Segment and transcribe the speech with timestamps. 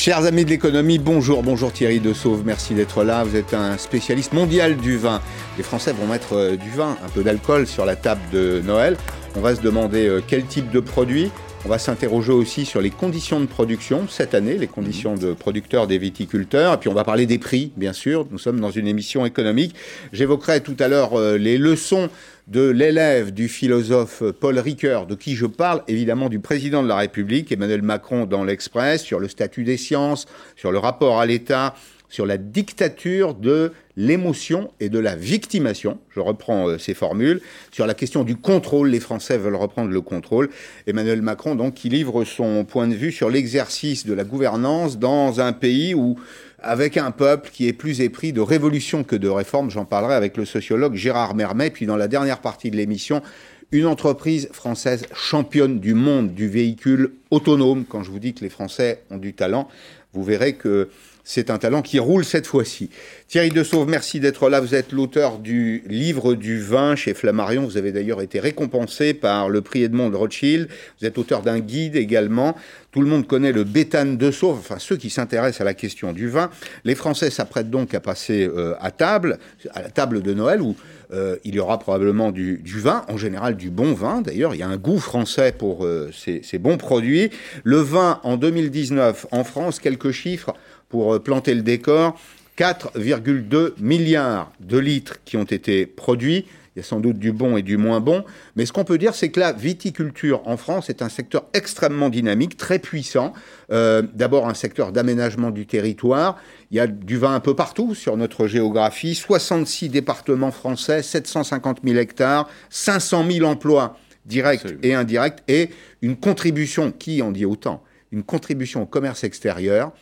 [0.00, 3.24] Chers amis de l'économie, bonjour, bonjour Thierry De Sauve, merci d'être là.
[3.24, 5.20] Vous êtes un spécialiste mondial du vin.
[5.56, 8.96] Les Français vont mettre euh, du vin, un peu d'alcool sur la table de Noël.
[9.34, 11.32] On va se demander euh, quel type de produit.
[11.64, 15.88] On va s'interroger aussi sur les conditions de production cette année, les conditions de producteurs
[15.88, 16.74] des viticulteurs.
[16.74, 18.24] Et puis on va parler des prix, bien sûr.
[18.30, 19.74] Nous sommes dans une émission économique.
[20.12, 22.08] J'évoquerai tout à l'heure euh, les leçons
[22.48, 26.96] de l'élève du philosophe Paul Ricoeur, de qui je parle, évidemment du président de la
[26.96, 30.24] République, Emmanuel Macron, dans l'Express, sur le statut des sciences,
[30.56, 31.74] sur le rapport à l'État,
[32.08, 35.98] sur la dictature de l'émotion et de la victimation.
[36.08, 37.42] Je reprends euh, ces formules.
[37.70, 40.48] Sur la question du contrôle, les Français veulent reprendre le contrôle.
[40.86, 45.40] Emmanuel Macron, donc, qui livre son point de vue sur l'exercice de la gouvernance dans
[45.40, 46.16] un pays où
[46.60, 49.70] avec un peuple qui est plus épris de révolution que de réforme.
[49.70, 51.70] J'en parlerai avec le sociologue Gérard Mermet.
[51.70, 53.22] Puis dans la dernière partie de l'émission,
[53.70, 57.84] une entreprise française championne du monde du véhicule autonome.
[57.84, 59.68] Quand je vous dis que les Français ont du talent,
[60.12, 60.88] vous verrez que
[61.28, 62.88] c'est un talent qui roule cette fois-ci.
[63.28, 64.60] Thierry De Sauve, merci d'être là.
[64.60, 67.66] Vous êtes l'auteur du livre du vin chez Flammarion.
[67.66, 70.68] Vous avez d'ailleurs été récompensé par le prix Edmond de Rothschild.
[70.98, 72.56] Vous êtes auteur d'un guide également.
[72.92, 76.14] Tout le monde connaît le béthane de Sauve, enfin ceux qui s'intéressent à la question
[76.14, 76.48] du vin.
[76.84, 79.38] Les Français s'apprêtent donc à passer euh, à table,
[79.74, 80.76] à la table de Noël où
[81.12, 84.22] euh, il y aura probablement du, vin, en général du bon vin.
[84.22, 87.28] D'ailleurs, il y a un goût français pour euh, ces, ces bons produits.
[87.64, 90.54] Le vin en 2019 en France, quelques chiffres
[90.88, 92.18] pour euh, planter le décor,
[92.58, 96.46] 4,2 milliards de litres qui ont été produits.
[96.74, 98.24] Il y a sans doute du bon et du moins bon.
[98.54, 102.08] Mais ce qu'on peut dire, c'est que la viticulture en France est un secteur extrêmement
[102.08, 103.32] dynamique, très puissant.
[103.72, 106.36] Euh, d'abord, un secteur d'aménagement du territoire.
[106.70, 109.14] Il y a du vin un peu partout sur notre géographie.
[109.14, 115.70] 66 départements français, 750 000 hectares, 500 000 emplois directs et indirects, et
[116.02, 117.82] une contribution, qui en dit autant
[118.12, 119.92] Une contribution au commerce extérieur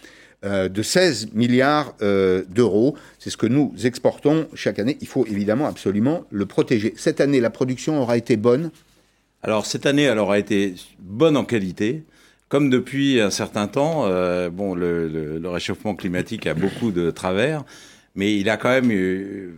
[0.46, 2.96] euh, de 16 milliards euh, d'euros.
[3.18, 4.96] C'est ce que nous exportons chaque année.
[5.00, 6.94] Il faut évidemment absolument le protéger.
[6.96, 8.70] Cette année, la production aura été bonne
[9.42, 12.04] Alors, cette année, elle aura été bonne en qualité.
[12.48, 17.64] Comme depuis un certain temps, euh, bon, le, réchauffement climatique a beaucoup de travers,
[18.14, 19.56] mais il a quand même eu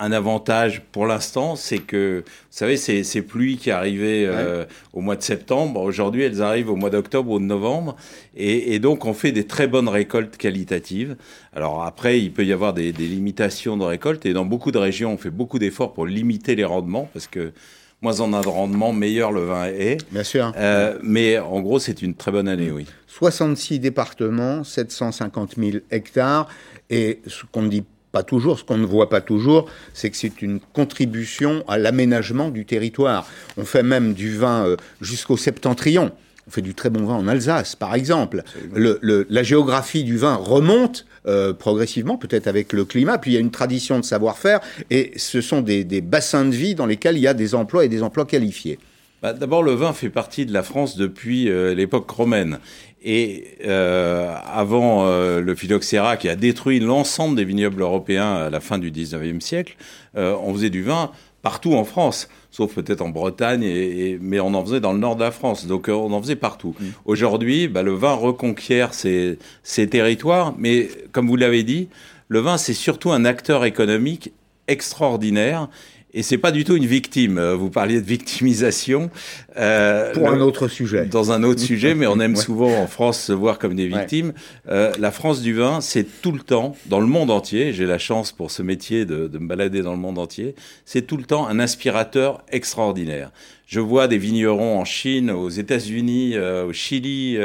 [0.00, 5.02] un avantage pour l'instant, c'est que, vous savez, ces, ces pluies qui arrivaient euh, au
[5.02, 7.96] mois de septembre, aujourd'hui, elles arrivent au mois d'octobre ou de novembre.
[8.34, 11.16] Et, donc, on fait des très bonnes récoltes qualitatives.
[11.54, 14.24] Alors après, il peut y avoir des, limitations de récolte.
[14.24, 17.52] Et dans beaucoup de régions, on fait beaucoup d'efforts pour limiter les rendements parce que
[18.00, 19.98] moins on a de rendement, meilleur le vin est.
[20.10, 20.52] Bien sûr.
[20.56, 22.86] Euh, mais en gros, c'est une très bonne année, oui.
[23.08, 26.48] 66 départements, 750 000 hectares.
[26.88, 30.16] Et ce qu'on ne dit pas toujours, ce qu'on ne voit pas toujours, c'est que
[30.16, 33.26] c'est une contribution à l'aménagement du territoire.
[33.56, 36.12] On fait même du vin euh, jusqu'au septentrion.
[36.48, 38.42] On fait du très bon vin en Alsace, par exemple.
[38.74, 43.18] la géographie du vin remonte euh, progressivement, peut-être avec le climat.
[43.18, 44.60] Puis il y a une tradition de savoir-faire,
[44.90, 47.88] et ce sont des, bassins de vie dans lesquels il y a des emplois et
[47.88, 48.78] des emplois qualifiés.
[49.22, 52.58] Bah, d'abord, le vin fait partie de la France depuis euh, l'époque romaine.
[53.02, 58.60] Et euh, avant euh, le phylloxéra qui a détruit l'ensemble des vignobles européens à la
[58.60, 59.76] fin du 19e siècle,
[60.16, 64.52] euh, on faisait du vin partout en France, sauf peut-être en Bretagne, et, mais on
[64.52, 66.74] en faisait dans le nord de la France, donc on en faisait partout.
[66.78, 66.84] Mm.
[67.06, 71.88] Aujourd'hui, bah, le vin reconquiert ces, ces territoires, mais comme vous l'avez dit,
[72.28, 74.32] le vin, c'est surtout un acteur économique
[74.68, 75.68] extraordinaire
[76.12, 77.38] et c'est pas du tout une victime.
[77.38, 79.10] Euh, vous parliez de victimisation.
[79.56, 81.06] Euh, Pour un autre sujet.
[81.06, 84.32] Dans un autre sujet, mais on aime souvent en France se voir comme des victimes.
[84.68, 87.98] Euh, la France du vin, c'est tout le temps, dans le monde entier, j'ai la
[87.98, 90.54] chance pour ce métier de, de, me balader dans le monde entier,
[90.84, 93.30] c'est tout le temps un inspirateur extraordinaire.
[93.66, 97.38] Je vois des vignerons en Chine, aux États-Unis, euh, au Chili,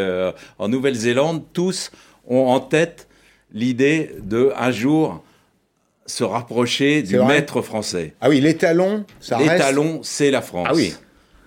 [0.58, 1.92] en Nouvelle-Zélande, tous
[2.28, 3.08] ont en tête
[3.54, 5.24] l'idée de un jour
[6.06, 8.14] se rapprocher du maître français.
[8.22, 9.52] Ah oui, l'étalon, ça reste...
[9.52, 10.68] L'étalon, c'est la France.
[10.70, 10.94] Ah oui.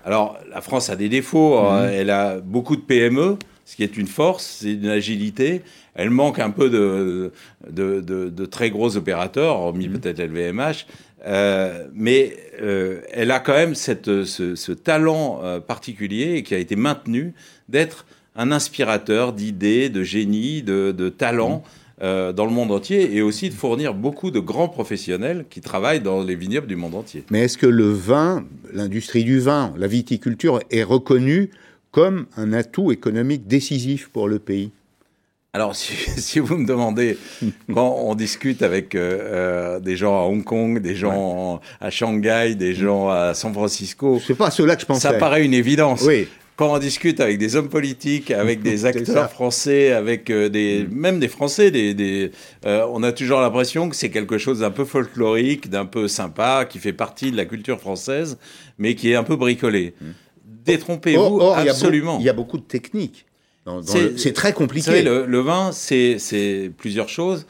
[0.04, 1.58] Alors, la France a des défauts.
[1.58, 1.86] Hein.
[1.86, 1.92] Mhm.
[1.92, 5.62] Elle a beaucoup de PME, ce qui est une force, c'est une agilité.
[5.94, 7.32] Elle manque un peu de,
[7.68, 9.98] de, très gros opérateurs, hormis mhm.
[9.98, 10.86] peut-être LVMH.
[11.26, 16.76] Euh, mais euh, elle a quand même cette, ce, talent euh, particulier qui a été
[16.76, 17.34] maintenu
[17.68, 18.06] d'être
[18.36, 21.56] un inspirateur d'idées, de génie, de, de talent.
[21.56, 21.70] Mhm.
[22.00, 26.00] Euh, dans le monde entier et aussi de fournir beaucoup de grands professionnels qui travaillent
[26.00, 27.24] dans les vignobles du monde entier.
[27.30, 31.50] Mais est-ce que le vin, l'industrie du vin, la viticulture est reconnue
[31.90, 34.70] comme un atout économique décisif pour le pays?
[35.52, 37.18] Alors, si, vous me demandez,
[37.74, 42.54] quand on discute avec euh, euh, des gens à Hong Kong, des gens à Shanghai,
[42.54, 45.08] des gens à San Francisco, c'est pas cela que je pensais.
[45.08, 46.02] Ça paraît une évidence.
[46.02, 46.28] Oui.
[46.58, 50.92] Quand on discute avec des hommes politiques, avec des acteurs français, avec euh, des, mm.
[50.92, 52.32] même des Français, des, des
[52.66, 56.66] euh, on a toujours l'impression que c'est quelque chose d'un peu folklorique, d'un peu sympa,
[56.68, 58.38] qui fait partie de la culture française,
[58.76, 59.94] mais qui est un peu bricolé.
[60.00, 60.06] Mm.
[60.64, 62.18] Détrompez-vous absolument.
[62.18, 63.24] Il y, a beaucoup de techniques.
[63.84, 64.86] C'est très compliqué.
[64.86, 67.46] Savez, le, le, vin, c'est plusieurs choses.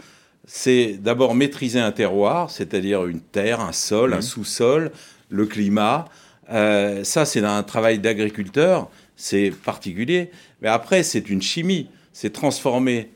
[0.47, 4.23] C'est d'abord maîtriser un terroir, c'est-à-dire une terre, un sol, un mm.
[4.23, 4.93] sous-sol,
[5.31, 6.05] le climat.
[6.51, 10.31] Euh, ça, c'est un travail d'agriculteur, c'est particulier.
[10.63, 11.89] Mais après, c'est une chimie.
[12.13, 13.11] C'est transformer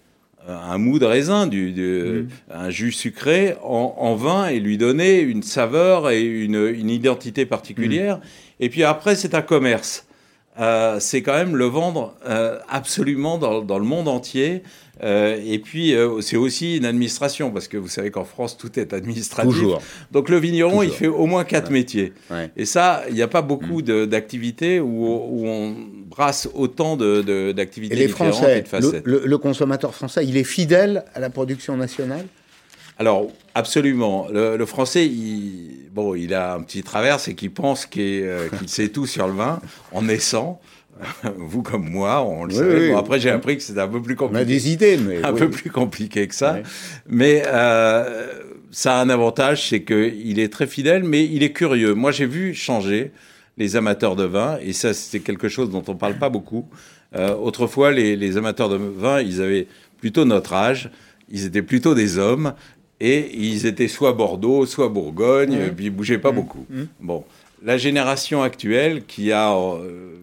[0.48, 2.28] euh, un mou de raisin, du, mm.
[2.52, 8.18] un jus sucré, en, vin et lui donner une saveur et une, identité particulière.
[8.18, 8.20] Mm.
[8.60, 10.06] Et puis après, c'est un commerce.
[10.60, 12.14] Euh, c'est quand même le vendre
[12.68, 14.64] absolument dans, le monde entier.
[15.04, 18.78] Euh, et puis, euh, c'est aussi une administration, parce que vous savez qu'en France, tout
[18.78, 19.52] est administratif.
[19.52, 19.82] Toujours.
[20.12, 22.12] Donc, le vigneron, il fait au moins quatre métiers.
[22.56, 24.06] Et ça, il n'y a pas beaucoup mm.
[24.06, 25.06] d'activités où,
[25.44, 25.74] on
[26.06, 29.02] brasse autant d'activités de, différentes Français, et de facettes.
[29.06, 32.26] Le, le, consommateur français, il est fidèle à la production nationale?
[32.98, 34.28] Alors, absolument.
[34.30, 38.88] Le, français, il, bon, il a un petit travers, c'est qu'il pense euh, qu'il sait
[38.88, 39.60] tout sur le vin
[39.92, 40.60] en naissant.
[41.36, 42.94] vous comme moi, on le sait.
[42.94, 44.38] après, j'ai appris que c'était un peu plus compliqué.
[44.38, 46.58] On a des idées, mais un peu plus compliqué que ça.
[47.08, 48.26] Mais euh,
[48.70, 51.94] ça a un avantage, c'est qu'il est très fidèle, mais il est curieux.
[51.94, 53.12] Moi, j'ai vu changer
[53.58, 56.68] les amateurs de vin, et ça, c'est quelque chose dont on parle pas beaucoup.
[57.14, 59.66] Euh, autrefois, les, amateurs de vin, ils avaient
[59.98, 60.90] plutôt notre âge.
[61.30, 62.54] Ils étaient plutôt des hommes
[63.00, 66.34] et ils étaient soit Bordeaux, soit Bourgogne, et puis ils bougeaient pas mmh.
[66.34, 66.66] beaucoup.
[66.70, 66.82] Mmh.
[67.00, 67.24] Bon,
[67.64, 70.14] la génération actuelle qui a euh,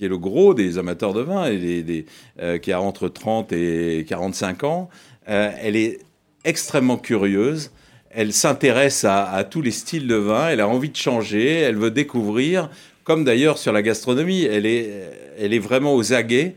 [0.00, 2.06] qui est le gros des amateurs de vin, et
[2.40, 4.88] euh, qui a entre 30 et 45 ans,
[5.28, 5.98] euh, elle est
[6.46, 7.70] extrêmement curieuse.
[8.08, 10.48] Elle s'intéresse à, tous les styles de vin.
[10.48, 11.56] Elle a envie de changer.
[11.56, 12.70] Elle veut découvrir.
[13.04, 14.90] Comme d'ailleurs sur la gastronomie, elle est,
[15.38, 16.54] elle est vraiment aux aguets.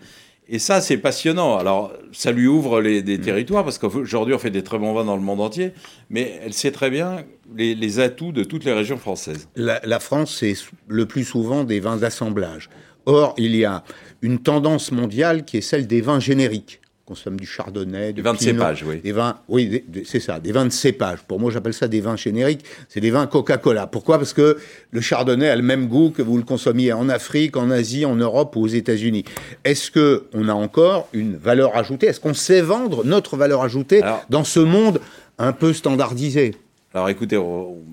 [0.48, 1.58] Et ça, c'est passionnant.
[1.58, 3.22] Alors, ça lui ouvre les, des mm.
[3.22, 5.74] territoires, parce qu'aujourd'hui, on fait des très bons vins dans le monde entier,
[6.10, 7.26] mais elle sait très bien
[7.58, 9.50] les, atouts de toutes les régions françaises.
[9.58, 10.56] La, la France, c'est
[10.88, 12.70] le plus souvent des vins d'assemblage.
[13.06, 13.84] Or, il y a
[14.22, 16.80] une tendance mondiale qui est celle des vins génériques.
[17.06, 19.02] On consomme du chardonnay, du des vins de cépage, oui.
[19.02, 21.20] Des vins, oui, c'est ça, des vins de cépage.
[21.28, 22.64] Pour moi, j'appelle ça des vins génériques.
[22.88, 23.88] C'est des vins Coca-Cola.
[23.88, 24.18] Pourquoi?
[24.18, 24.58] Parce que
[24.92, 28.16] le chardonnay a le même goût que vous le consommiez en Afrique, en Asie, en
[28.16, 29.26] Europe ou aux États-Unis.
[29.66, 32.08] Est-ce que on a encore une valeur ajoutée?
[32.08, 35.02] Est-ce qu'on sait vendre notre valeur ajoutée dans ce monde
[35.38, 36.56] un peu standardisé?
[36.94, 37.38] Alors, écoutez,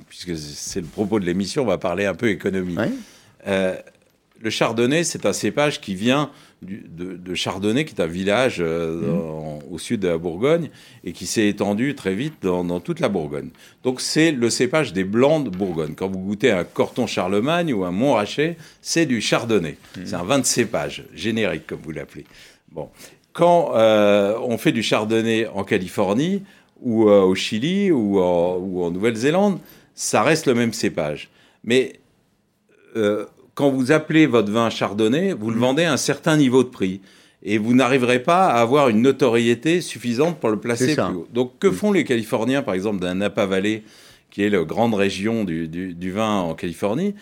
[0.08, 2.76] puisque c'est le propos de l'émission, on va parler un peu économie.
[3.48, 3.74] Euh,
[4.40, 6.30] le chardonnay, c'est un cépage qui vient
[6.62, 9.72] de, Chardonnay, qui est un village euh, mmh.
[9.72, 10.70] au sud de la Bourgogne
[11.04, 13.50] et qui s'est étendu très vite dans, toute la Bourgogne.
[13.82, 15.94] Donc c'est le cépage des blancs de Bourgogne.
[15.94, 19.76] Quand vous goûtez un Corton Charlemagne ou un Montrachet, c'est du Chardonnay.
[19.96, 20.00] Mmh.
[20.04, 22.24] C'est un vin de cépage générique, comme vous l'appelez.
[22.72, 22.88] Bon,
[23.32, 26.42] quand euh, on fait du Chardonnay en Californie
[26.80, 29.58] ou euh, au Chili ou en, Nouvelle-Zélande,
[29.94, 31.28] ça reste le même cépage.
[31.62, 32.00] Mais
[33.60, 35.60] quand vous appelez votre vin chardonnay, vous le mm.
[35.60, 37.02] vendez à un certain niveau de prix.
[37.42, 41.28] Et vous n'arriverez pas à avoir une notoriété suffisante pour le placer plus haut.
[41.32, 41.72] Donc, que mm.
[41.72, 43.82] font les Californiens, par exemple, d'un Napa Valley,
[44.30, 47.14] qui est la grande région du, vin en Californie?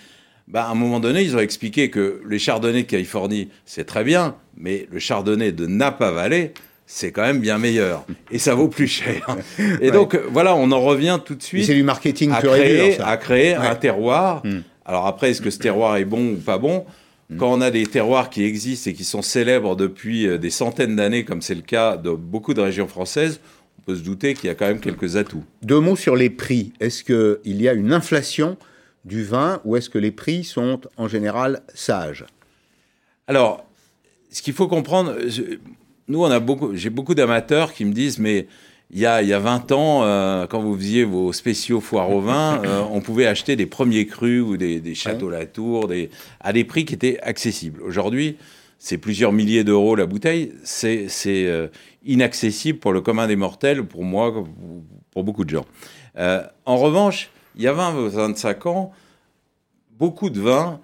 [0.46, 4.04] Bah, à un moment donné, ils ont expliqué que les chardonnays de Californie, c'est très
[4.04, 6.54] bien, mais le chardonnay de Napa Valley,
[6.86, 8.06] c'est quand même bien meilleur.
[8.30, 9.26] Et ça vaut plus cher.
[9.80, 11.66] Et donc, voilà, on en revient tout de suite.
[11.66, 14.42] C'est du marketing à créer, à créer un terroir.
[14.44, 14.60] Mm.
[14.88, 16.86] Alors après, est-ce que ce terroir est bon ou pas bon?
[17.36, 20.96] Quand on a des terroirs qui existent et qui sont célèbres depuis euh, des centaines
[20.96, 23.38] d'années, comme c'est le cas de beaucoup de régions françaises,
[23.78, 25.44] on peut se douter qu'il y a quand même quelques atouts.
[25.62, 26.72] Deux mots sur les prix.
[26.80, 28.56] Est-ce qu'il y a une inflation
[29.04, 32.24] du vin ou est-ce que les prix sont en général sages?
[33.26, 33.66] Alors,
[34.30, 35.16] ce qu'il faut comprendre,
[36.08, 38.46] nous, on a beaucoup, j'ai beaucoup d'amateurs qui me disent, mais
[38.90, 42.10] il y a, il y a 20 ans, euh, quand vous faisiez vos spéciaux foire
[42.10, 46.10] au vin, euh, on pouvait acheter des premiers crus ou des, des châteaux Latour des,
[46.40, 47.82] à des prix qui étaient accessibles.
[47.82, 48.36] Aujourd'hui,
[48.78, 50.52] c'est plusieurs milliers d'euros la bouteille.
[50.62, 51.68] C'est euh,
[52.04, 54.32] inaccessible pour le commun des mortels, pour moi,
[55.10, 55.66] pour beaucoup de gens.
[56.16, 58.92] en revanche, il y a 20, 25 ans,
[59.98, 60.80] beaucoup de vins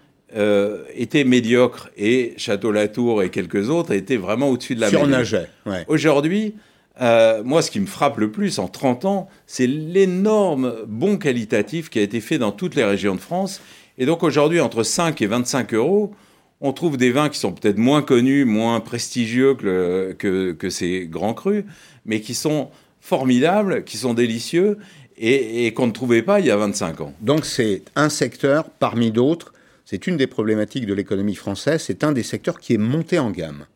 [0.97, 5.49] étaient médiocres et Château Latour et quelques autres étaient vraiment au-dessus de la Surnageait.
[5.65, 5.85] Ouais.
[5.87, 6.57] Aujourd'hui,
[7.01, 11.91] euh, moi, ce qui me frappe le plus en 30 ans, c'est l'énorme bon qualitatif
[11.91, 13.61] qui a été fait dans toutes les régions de France.
[13.99, 16.15] Et donc aujourd'hui, entre 5 et 25 euros,
[16.61, 21.65] on trouve des vins qui sont peut-être moins connus, moins prestigieux que, ces grands crus,
[22.07, 22.71] mais qui sont
[23.01, 24.79] formidables, qui sont délicieux
[25.17, 27.13] et, et qu'on ne trouvait pas il y a 25 ans.
[27.21, 29.53] Donc c'est un secteur parmi d'autres
[29.85, 33.31] c'est une des problématiques de l'économie française, c'est un des secteurs qui est monté en
[33.31, 33.67] gamme,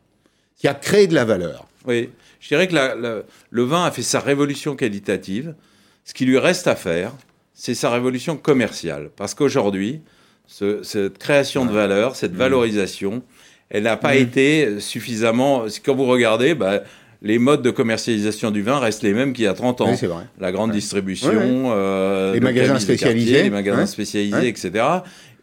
[0.57, 1.68] qui a créé de la valeur.
[1.87, 2.09] Oui,
[2.39, 5.55] je dirais que le vin a fait sa révolution qualitative.
[6.03, 7.13] Ce qui lui reste à faire,
[7.53, 9.09] c'est sa révolution commerciale.
[9.15, 10.01] Parce qu'aujourd'hui,
[10.47, 12.37] cette création de valeur, cette mmh.
[12.37, 13.23] valorisation,
[13.69, 14.17] elle n'a pas mmh.
[14.17, 15.65] été suffisamment.
[15.85, 16.81] Quand vous regardez, bah,
[17.21, 19.93] les modes de commercialisation du vin restent les mêmes qu'il y a 30 ans.
[19.93, 20.23] vrai.
[20.39, 24.85] La grande distribution, euh, les, magasins spécialisés, les magasins spécialisés, etc.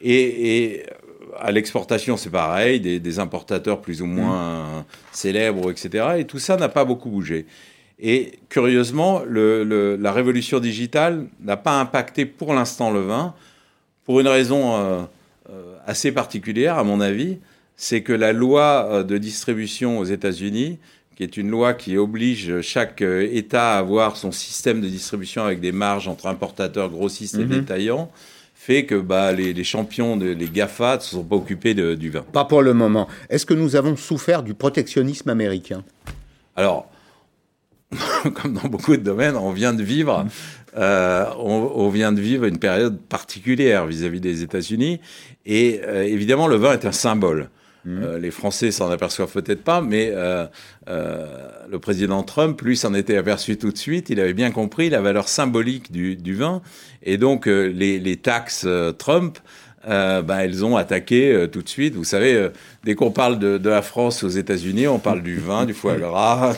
[0.00, 0.84] Et,
[1.40, 6.16] à l'exportation, c'est pareil, des, importateurs plus ou moins célèbres, etc.
[6.18, 7.46] Et tout ça n'a pas beaucoup bougé.
[7.98, 13.34] Et curieusement, la révolution digitale n'a pas impacté pour l'instant le vin,
[14.06, 15.02] pour une raison euh,
[15.50, 17.38] euh, assez particulière, à mon avis,
[17.76, 20.78] c'est que la loi euh, de distribution aux États-Unis,
[21.16, 25.60] qui est une loi qui oblige chaque État à avoir son système de distribution avec
[25.60, 27.60] des marges entre importateurs, grossistes et mhm.
[27.60, 28.10] détaillants,
[28.66, 32.24] fait que bah, les, champions, les GAFA, ne se sont pas occupés du vin.
[32.32, 33.06] Pas pour le moment.
[33.30, 35.84] Est-ce que nous avons souffert du protectionnisme américain?
[36.56, 36.90] Alors,
[38.34, 40.26] comme dans beaucoup de domaines, on vient de vivre,
[40.76, 45.00] euh, on, vient de vivre une période particulière vis-à-vis des États-Unis.
[45.44, 47.50] Et euh, évidemment, le vin est un symbole.
[47.86, 48.02] Mmh.
[48.02, 50.12] Euh, les Français s'en aperçoivent peut-être pas, mais
[50.86, 54.10] le président Trump, lui, s'en était aperçu tout de suite.
[54.10, 56.60] Il avait bien compris la valeur symbolique du, vin.
[57.02, 58.66] Et donc, les, les, taxes
[58.98, 59.38] Trump
[59.88, 61.94] euh, bah, elles ont attaqué euh, tout de suite.
[61.94, 62.48] Vous savez, euh,
[62.82, 66.54] dès qu'on parle de, la France aux États-Unis, on parle du vin, du foie gras,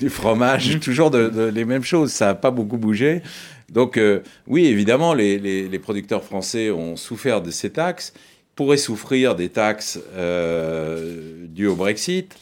[0.00, 0.78] du fromage, mm-hmm.
[0.78, 2.12] toujours de, les mêmes choses.
[2.12, 3.22] Ça n'a pas beaucoup bougé.
[3.70, 4.00] Donc
[4.46, 8.14] oui, évidemment, les, les, producteurs français ont souffert de ces taxes,
[8.58, 10.00] pourraient souffrir des taxes
[11.54, 12.34] dues au Brexit.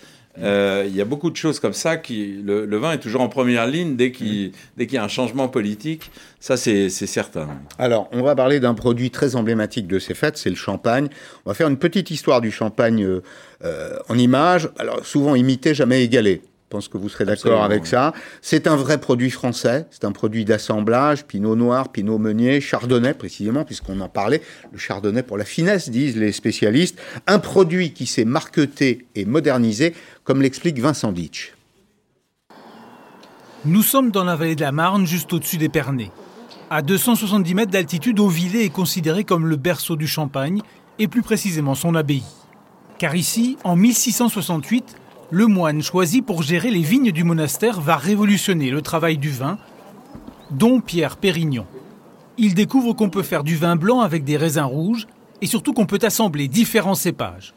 [0.42, 1.96] Euh, il y a beaucoup de choses comme ça.
[1.96, 6.10] Qui, le, vin est toujours en première ligne dès qu'il y a un changement politique.
[6.40, 7.48] Ça, c'est certain.
[7.78, 11.08] Alors, on va parler d'un produit très emblématique de ces fêtes, c'est le champagne.
[11.44, 13.22] On va faire une petite histoire du champagne euh,
[13.64, 14.68] euh, en images.
[14.78, 16.42] Alors, souvent imité, jamais égalé.
[16.66, 18.12] Je pense que vous serez d'accord avec ça.
[18.42, 23.64] C'est un vrai produit français, c'est un produit d'assemblage, pinot noir, pinot meunier, chardonnay précisément,
[23.64, 24.42] puisqu'on en parlait.
[24.72, 26.98] Le chardonnay pour la finesse, disent les spécialistes.
[27.28, 29.94] Un produit qui s'est marqueté et modernisé,
[30.24, 31.54] comme l'explique Vincent Ditch.
[33.64, 36.10] Nous sommes dans la vallée de la Marne, juste au-dessus d'Épernay.
[36.68, 40.62] À 270 mètres d'altitude, Auvillé est considéré comme le berceau du Champagne,
[40.98, 42.24] et plus précisément son abbaye.
[42.98, 44.96] Car ici, en 1668,
[45.30, 49.58] le moine choisi pour gérer les vignes du monastère va révolutionner le travail du vin,
[50.50, 51.66] dont Pierre Pérignon.
[52.38, 55.06] Il découvre qu'on peut faire du vin blanc avec des raisins rouges
[55.42, 57.54] et surtout qu'on peut assembler différents cépages.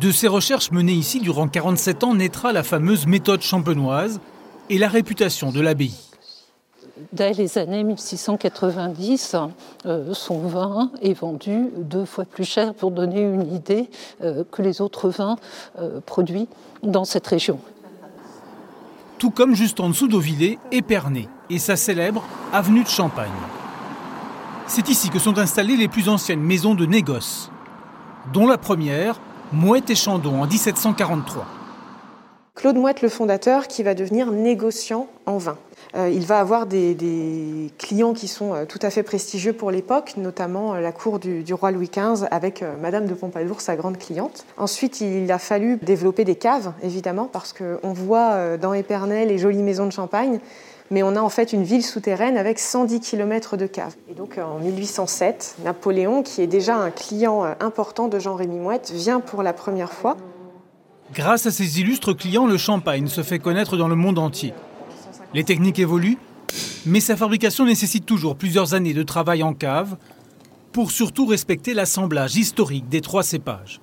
[0.00, 4.20] De ces recherches menées ici durant 47 ans naîtra la fameuse méthode champenoise
[4.70, 6.05] et la réputation de l'abbaye
[7.12, 9.36] dès les années 1690,
[9.86, 13.88] euh, son vin est vendu deux fois plus cher pour donner une idée
[14.22, 15.36] euh, que les autres vins
[15.78, 16.48] euh, produits
[16.82, 17.58] dans cette région.
[19.18, 23.30] Tout comme juste en dessous d'Auvillé, Épernay et sa célèbre avenue de Champagne.
[24.66, 27.50] C'est ici que sont installées les plus anciennes maisons de négoce,
[28.32, 29.20] dont la première,
[29.52, 31.46] Mouette et Chandon, en 1743.
[32.56, 35.56] Claude Mouette, le fondateur, qui va devenir négociant en vin.
[35.96, 40.14] Euh, il va avoir des, clients qui sont euh, tout à fait prestigieux pour l'époque,
[40.18, 44.44] notamment euh, la cour du, roi Louis XV avec Madame de Pompadour, sa grande cliente.
[44.58, 49.62] Ensuite, il a fallu développer des caves, évidemment, parce qu'on voit dans Épernay les jolies
[49.62, 50.38] maisons de champagne,
[50.90, 53.94] mais on a en fait une ville souterraine avec 110 km de caves.
[54.10, 59.20] Et donc en 1807, Napoléon, qui est déjà un client important de Jean-Rémy Mouette, vient
[59.20, 60.16] pour la première fois.
[61.14, 64.52] Grâce à ses illustres clients, le champagne se fait connaître dans le monde entier.
[65.34, 66.18] Les techniques évoluent,
[66.86, 69.96] mais sa fabrication nécessite toujours plusieurs années de travail en cave
[70.72, 73.80] pour surtout respecter l'assemblage historique des trois cépages.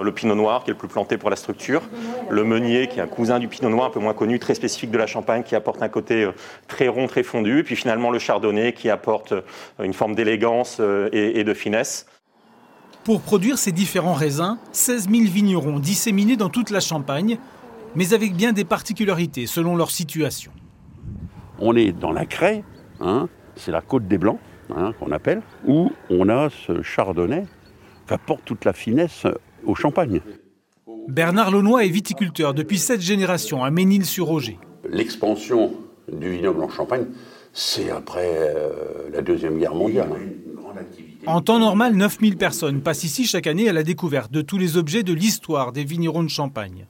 [0.00, 1.82] Le pinot noir, qui est le plus planté pour la structure.
[2.30, 4.90] Le meunier, qui est un cousin du pinot noir, un peu moins connu, très spécifique
[4.90, 6.32] de la champagne, qui apporte un côté euh,
[6.68, 7.58] très rond, très fondu.
[7.58, 9.42] Et puis finalement, le chardonnay, qui apporte euh,
[9.82, 12.06] une forme d'élégance euh, et de finesse.
[13.04, 17.38] Pour produire ces différents raisins, 16 000 vignerons disséminés dans toute la Champagne,
[17.94, 20.52] mais avec bien des particularités selon leur situation.
[21.60, 22.64] On est dans la craie,
[23.00, 24.38] hein, c'est la côte des Blancs
[24.74, 27.44] hein, qu'on appelle, où on a ce chardonnay
[28.06, 29.26] qui apporte toute la finesse
[29.64, 30.20] au champagne.
[31.08, 34.58] Bernard Launois est viticulteur depuis sept générations à Ménil-sur-Auger.
[34.88, 35.72] L'expansion
[36.10, 37.06] du vignoble en Champagne,
[37.52, 40.08] c'est après euh, la Deuxième Guerre mondiale.
[40.12, 40.50] Hein.
[41.26, 44.76] En temps normal, 9000 personnes passent ici chaque année à la découverte de tous les
[44.76, 46.86] objets de l'histoire des vignerons de Champagne,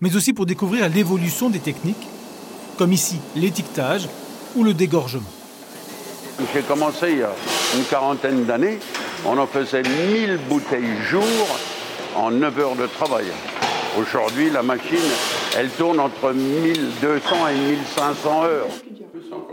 [0.00, 2.08] mais aussi pour découvrir l'évolution des techniques
[2.80, 4.08] comme ici l'étiquetage
[4.56, 5.28] ou le dégorgement.
[6.54, 7.32] J'ai commencé il y a
[7.76, 8.78] une quarantaine d'années,
[9.26, 11.22] on en faisait 1000 bouteilles jour
[12.16, 13.26] en 9 heures de travail.
[13.98, 14.96] Aujourd'hui, la machine,
[15.58, 18.66] elle tourne entre 1200 et 1500 heures.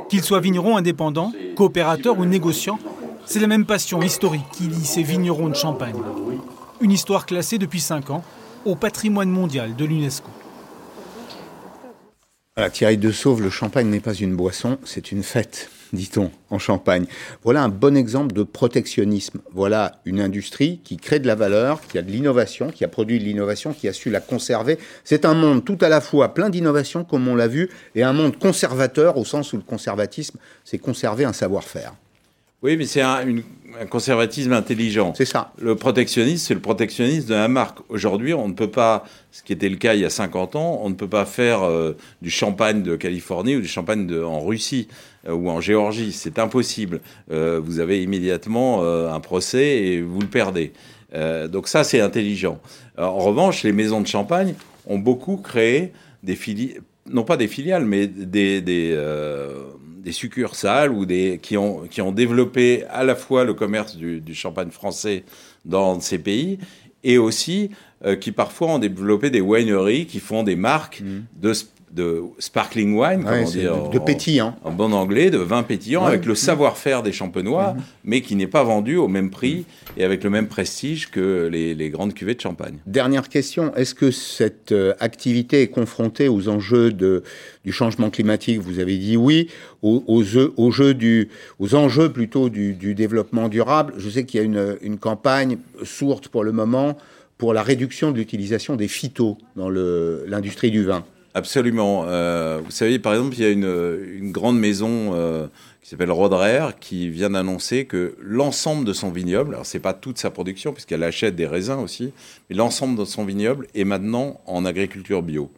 [0.08, 2.80] Qu'ils soient vignerons indépendants, coopérateurs ou négociants,
[3.26, 6.02] c'est la même passion historique qui lie ces vignerons de Champagne.
[6.80, 8.24] Une histoire classée depuis 5 ans
[8.64, 10.30] au patrimoine mondial de l'UNESCO.
[12.72, 17.06] Thierry de Sauve, le champagne n'est pas une boisson, c'est une fête dit-on, en Champagne.
[17.44, 19.40] Voilà un bon exemple de protectionnisme.
[19.54, 23.20] Voilà une industrie qui crée de la valeur, qui a de l'innovation, qui a produit
[23.20, 24.78] de l'innovation, qui a su la conserver.
[25.04, 28.14] C'est un monde tout à la fois plein d'innovation, comme on l'a vu, et un
[28.14, 31.94] monde conservateur, au sens où le conservatisme, c'est conserver un savoir-faire.
[32.64, 33.24] Oui, mais c'est un,
[33.90, 35.14] conservatisme intelligent.
[35.16, 35.54] C'est ça.
[35.60, 37.78] Le protectionnisme, c'est le protectionnisme de la marque.
[37.90, 40.80] Aujourd'hui, on ne peut pas, ce qui était le cas il y a 50 ans,
[40.82, 44.40] on ne peut pas faire euh, du champagne de Californie ou du champagne de, en
[44.40, 44.88] Russie
[45.28, 46.12] euh, ou en Géorgie.
[46.12, 47.02] C'est impossible.
[47.32, 50.74] Euh, vous avez immédiatement un procès et vous le perdez.
[51.14, 52.60] donc ça, c'est intelligent.
[52.98, 54.56] en revanche, les maisons de champagne
[54.88, 58.96] ont beaucoup créé des filiales, non pas des filiales, mais des, des
[60.08, 64.34] des succursales ou des, qui, ont, qui ont développé à la fois le commerce du,
[64.34, 65.26] champagne français
[65.66, 66.60] dans ces pays
[67.04, 67.72] et aussi
[68.06, 71.42] euh, qui parfois ont développé des wineries qui font des marques mmh.
[71.42, 71.54] de
[71.92, 74.56] de sparkling wine, de, pétillant.
[74.64, 77.82] En, bon anglais, de vin pétillant, avec le savoir-faire des champenois, mhm.
[78.04, 79.66] mais qui n'est pas vendu au même prix
[79.96, 82.76] et avec le même prestige que les, grandes cuvées de champagne.
[82.86, 87.24] Dernière question, est-ce que cette euh, activité est confrontée aux enjeux de,
[87.64, 88.60] du changement climatique?
[88.60, 89.48] Vous avez dit oui,
[89.82, 90.24] aux, aux,
[90.72, 91.30] jeux du,
[91.60, 93.94] aux enjeux plutôt du, développement durable.
[93.98, 96.98] Je sais qu'il y a une, une campagne sourde pour le moment
[97.38, 101.06] pour la réduction de l'utilisation des phytos dans l'industrie du vin.
[101.38, 102.06] Absolument.
[102.08, 105.46] Euh, vous savez, par exemple, il y a une, grande maison euh,
[105.84, 110.18] qui s'appelle Roderer qui vient d'annoncer que l'ensemble de son vignoble, alors c'est pas toute
[110.18, 112.12] sa production puisqu'elle achète des raisins aussi,
[112.50, 115.52] mais l'ensemble de son vignoble est maintenant en agriculture bio.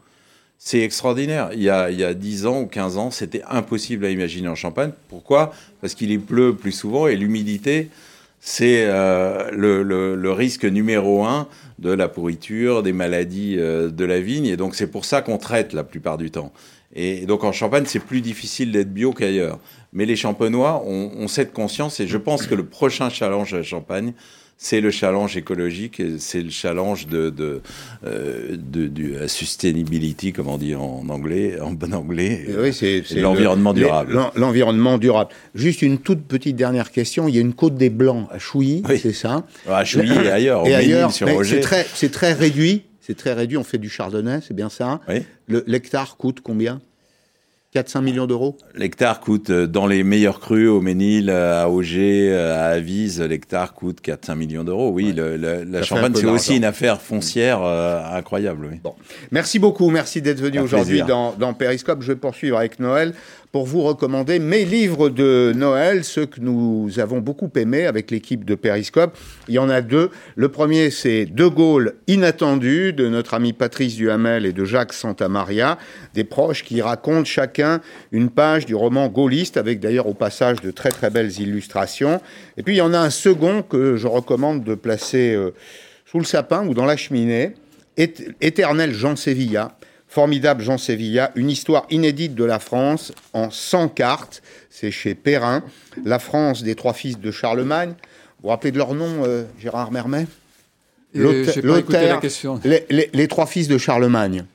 [0.58, 1.52] C'est extraordinaire.
[1.54, 4.50] Il y, a, il y a 10 ans ou 15 ans, c'était impossible à imaginer
[4.50, 4.92] en Champagne.
[5.08, 5.54] Pourquoi?
[5.80, 7.90] Parce qu'il pleut plus souvent et l'humidité,
[8.40, 9.84] c'est euh, le,
[10.16, 11.48] le, risque numéro un
[11.78, 14.46] de la pourriture, des maladies euh, de la vigne.
[14.46, 16.52] Et donc, c'est pour ça qu'on traite la plupart du temps.
[16.96, 19.60] Et donc, en Champagne, c'est plus difficile d'être bio qu'ailleurs.
[19.92, 23.64] Mais les champenois ont, ont, cette conscience et je pense que le prochain challenge à
[23.64, 24.14] Champagne,
[24.62, 27.62] c'est le challenge écologique, c'est le challenge de, de,
[28.06, 32.46] euh, de, la sustainability, comme on dit en anglais, en bon anglais.
[32.60, 34.20] Oui, c'est l'environnement durable.
[34.36, 35.32] L'environnement durable.
[35.56, 37.30] Juste une toute petite dernière question.
[37.30, 40.68] Il y a une côte des Blancs à Chouilly, c'est ça À Chouilly et ailleurs.
[40.68, 42.84] Et ailleurs, c'est très, très réduit.
[43.00, 43.56] C'est très réduit.
[43.58, 45.00] On fait du chardonnay, c'est bien ça.
[45.08, 45.24] Oui.
[45.68, 46.82] L'hectare coûte combien?
[47.76, 52.30] 4-5 millions d'euros L'hectare coûte, euh, dans les meilleurs crus, au Ménil, euh, à Auger,
[52.32, 54.90] euh, à Avise, l'hectare coûte 4-5 millions d'euros.
[54.90, 58.68] Oui, la Champagne, c'est aussi une affaire foncière incroyable.
[58.72, 58.80] Oui.
[58.84, 58.96] Bon.
[59.32, 62.02] Merci beaucoup, merci d'être venu aujourd'hui dans, dans Périscope.
[62.02, 63.14] Je vais poursuivre avec Noël
[63.52, 68.46] pour vous recommander mes livres de Noël, ceux que nous avons beaucoup aimés avec l'équipe
[68.46, 69.18] de Périscope.
[69.48, 70.12] Il y en a deux.
[70.36, 75.80] Le premier, c'est De Gaulle inattendu de notre ami Patrice Duhamel et de Jacques Santamaria,
[76.14, 77.82] des proches qui racontent chacun
[78.12, 82.22] une page du roman gaulliste, avec d'ailleurs au passage de très très belles illustrations.
[82.58, 85.56] Et puis il y en a un second que je recommande de placer euh,
[86.06, 87.54] sous le sapin ou dans la cheminée,
[87.98, 89.79] Éternel Jean Sévilla
[90.10, 94.42] Formidable Jean Sévilla, une histoire inédite de la France en 100 cartes.
[94.72, 95.64] C'est chez Perrin.
[96.04, 97.90] La France des trois fils de Charlemagne.
[97.90, 100.26] Vous vous rappelez de leur nom, euh, Gérard Mermet?
[102.64, 104.46] Les, les, les, trois fils de Charlemagne.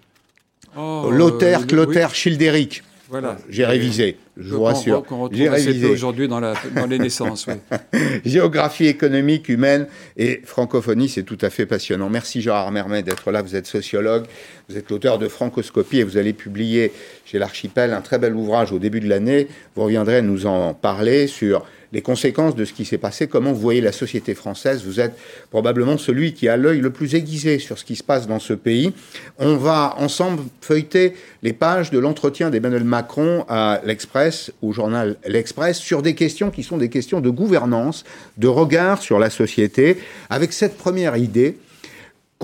[0.77, 2.83] Oh, Lothaire, euh, Clotaire, Childéric.
[3.15, 3.37] Voilà.
[3.49, 5.05] J'ai révisé, je vous rassure.
[5.31, 5.87] J'ai révisé.
[5.87, 7.47] aujourd'hui dans, dans, les naissances.
[8.25, 12.11] Géographie économique, humaine et francophonie, c'est tout à fait passionnant.
[12.11, 13.41] Merci Gérard Mermet d'être là.
[13.41, 14.25] Vous êtes sociologue,
[14.69, 16.91] vous êtes l'auteur de Francoscopie et vous allez publier
[17.25, 19.47] chez l'Archipel un très bel ouvrage au début de l'année.
[19.77, 23.61] Vous reviendrez nous en parler sur les conséquences de ce qui s'est passé, comment vous
[23.61, 24.85] voyez la société française.
[24.85, 25.17] Vous êtes
[25.51, 28.53] probablement celui qui a l'œil le plus aiguisé sur ce qui se passe dans ce
[28.53, 28.93] pays.
[29.39, 35.79] On va ensemble feuilleter les pages de l'entretien d'Emmanuel Macron à l'Express, au journal L'Express,
[35.79, 38.05] sur des questions qui sont des questions de gouvernance,
[38.39, 39.99] de regard sur la société,
[40.31, 41.57] avec cette première idée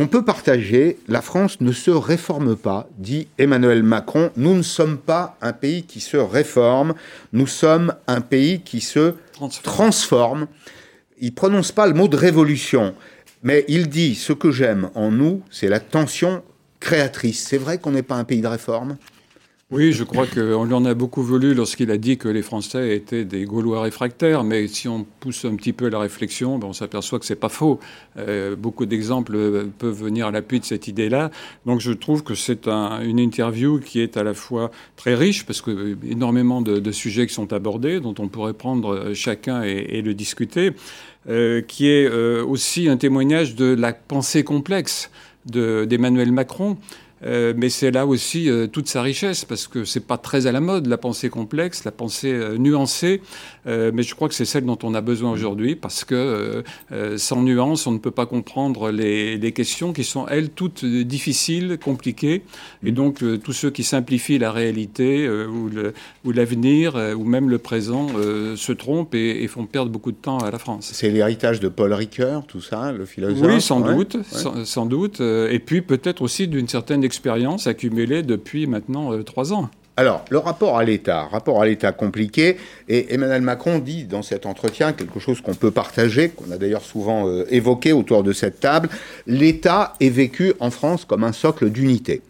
[0.00, 4.30] qu'on peut partager, la France ne se réforme pas, dit Emmanuel Macron.
[4.34, 6.94] Nous ne sommes pas un pays qui se réforme,
[7.34, 9.12] nous sommes un pays qui se
[9.62, 10.46] transforme.
[11.20, 12.94] Il prononce pas le mot de révolution,
[13.42, 16.42] mais il dit ce que j'aime en nous, c'est la tension
[16.80, 17.46] créatrice.
[17.46, 18.96] C'est vrai qu'on n'est pas un pays de réforme?
[19.72, 22.96] Oui, je crois qu'on lui en a beaucoup voulu lorsqu'il a dit que les Français
[22.96, 26.72] étaient des Gaulois réfractaires, mais si on pousse un petit peu la réflexion, ben, on
[26.72, 27.78] s'aperçoit que c'est pas faux.
[28.18, 31.30] Euh, beaucoup d'exemples euh, peuvent venir à l'appui de cette idée-là.
[31.66, 35.60] Donc je trouve que c'est une interview qui est à la fois très riche, parce
[35.60, 40.14] que euh, énormément de, sujets qui sont abordés, dont on pourrait prendre chacun et, le
[40.14, 40.72] discuter,
[41.68, 45.10] qui est aussi un témoignage de la pensée complexe
[45.46, 46.76] d'Emmanuel Macron.
[47.24, 50.52] Euh, mais c'est là aussi euh, toute sa richesse, parce que c'est pas très à
[50.52, 53.20] la mode, la pensée complexe, la pensée euh, nuancée,
[53.66, 56.64] mais je crois que c'est celle dont on a besoin aujourd'hui, parce que
[57.16, 61.78] sans nuance, on ne peut pas comprendre les, les, questions qui sont, elles, toutes difficiles,
[61.78, 62.42] compliquées,
[62.82, 68.08] et donc tous ceux qui simplifient la réalité ou l'avenir, ou, ou, même le présent,
[68.56, 70.90] se trompent et, font perdre beaucoup de temps à la France.
[70.92, 75.20] C'est l'héritage de Paul Ricoeur, tout ça, le philosophe Oui, sans doute, Sans, sans, doute,
[75.20, 79.68] et puis peut-être aussi d'une certaine expérience accumulée depuis maintenant euh, trois ans.
[79.96, 82.56] Alors, le rapport à l'État, rapport à l'État compliqué,
[82.88, 86.84] et Emmanuel Macron dit dans cet entretien quelque chose qu'on peut partager, qu'on a d'ailleurs
[86.84, 88.88] souvent euh, évoqué autour de cette table,
[89.26, 92.22] l'État est vécu en France comme un socle d'unité.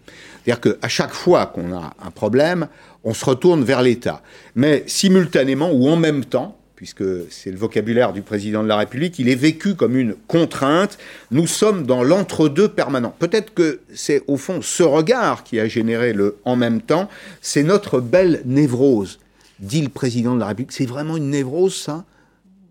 [0.43, 2.67] C'est-à-dire qu'à chaque fois qu'on a un problème,
[3.05, 4.23] on se retourne vers l'État.
[4.55, 9.19] Mais simultanément ou en même temps, puisque c'est le vocabulaire du président de la République,
[9.19, 10.97] il est vécu comme une contrainte.
[11.31, 13.15] Nous sommes dans l'entre-deux permanent.
[13.19, 17.11] Peut-être que c'est au fond ce regard qui a généré le en même temps.
[17.43, 19.19] C'est notre belle névrose,
[19.59, 20.73] dit le président de la République.
[20.73, 22.07] C'est vraiment une névrose, ça?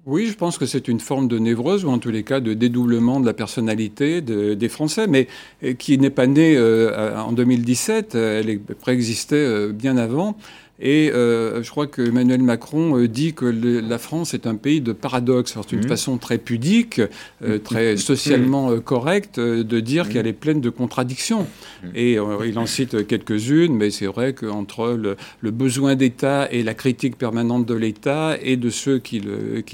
[0.08, 2.56] Oui, je pense que c'est une forme de névrose, ou en tous les cas de
[2.56, 5.28] dédoublement de la personnalité des Français, mais
[5.63, 10.36] euh, qui n'est pas née euh, en 2017, elle préexistait euh, bien avant.
[10.82, 14.80] Et euh, je crois que Emmanuel Macron euh, dit que la France est un pays
[14.80, 15.58] de paradoxes.
[15.62, 15.89] C'est une mmh.
[15.89, 17.00] façon très pudique,
[17.44, 17.60] euh, mmh.
[17.60, 18.82] très socialement mmh.
[18.82, 21.48] correcte de dire qu'elle est pleine de contradictions.
[21.96, 26.74] Et il en cite quelques-unes, mais c'est vrai qu'entre le, le, besoin d'État et la
[26.74, 29.22] critique permanente de l'État et de ceux qui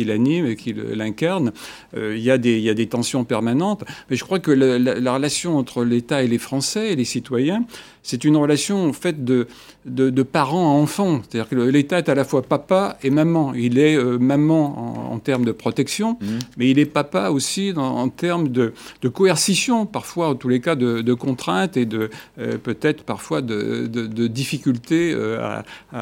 [0.06, 1.52] l'animent et qui l'incarnent,
[1.96, 3.84] il, y a des, il y a des tensions permanentes.
[4.10, 7.66] Mais je crois que la, la relation entre l'État et les Français et les citoyens,
[8.06, 9.48] c'est une relation faite de,
[9.86, 11.22] de, parents à enfants.
[11.24, 13.54] C'est-à-dire que l'État est à la fois papa et maman.
[13.56, 16.26] Il est euh, maman en, termes de protection, mmh.
[16.58, 20.76] mais il est papa aussi en termes de, de, coercition, parfois, en tous les cas,
[20.76, 23.88] de, contraintes et de euh, peut-être parfois de,
[24.28, 25.98] difficultés euh, mmh.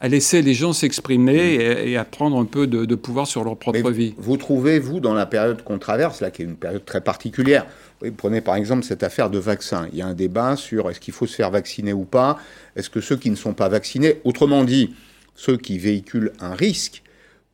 [0.00, 1.88] à, laisser les gens s'exprimer mmh.
[1.88, 4.14] et, à prendre un peu de, pouvoir sur leur propre vie.
[4.18, 7.66] Vous trouvez, vous, dans la période qu'on traverse, là, qui est une période très particulière,
[8.16, 9.88] prenez par exemple cette affaire de vaccin.
[9.92, 12.38] Il y a un débat sur est-ce qu'il faut se faire vacciner ou pas.
[12.76, 14.94] Est-ce que ceux qui ne sont pas vaccinés, autrement dit,
[15.34, 17.02] ceux qui véhiculent un risque,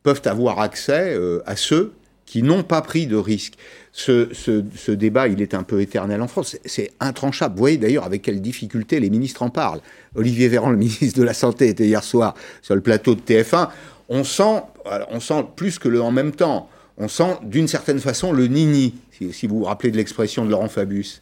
[0.03, 1.93] peuvent avoir accès euh, à ceux
[2.27, 3.55] qui n'ont pas pris de risque?
[3.93, 6.57] Ce, débat, il est un peu éternel en France.
[6.65, 7.55] C'est intranchable.
[7.55, 9.81] Vous voyez d'ailleurs avec quelle difficulté les ministres en parlent.
[10.15, 13.71] Olivier Véran, le ministre de la Santé, était hier soir sur le plateau de TF1.
[14.09, 14.63] On sent,
[15.11, 16.69] on sent plus que le en même temps.
[16.99, 18.95] On sent d'une certaine façon le nini
[19.33, 21.21] si, vous vous rappelez de l'expression de Laurent Fabius.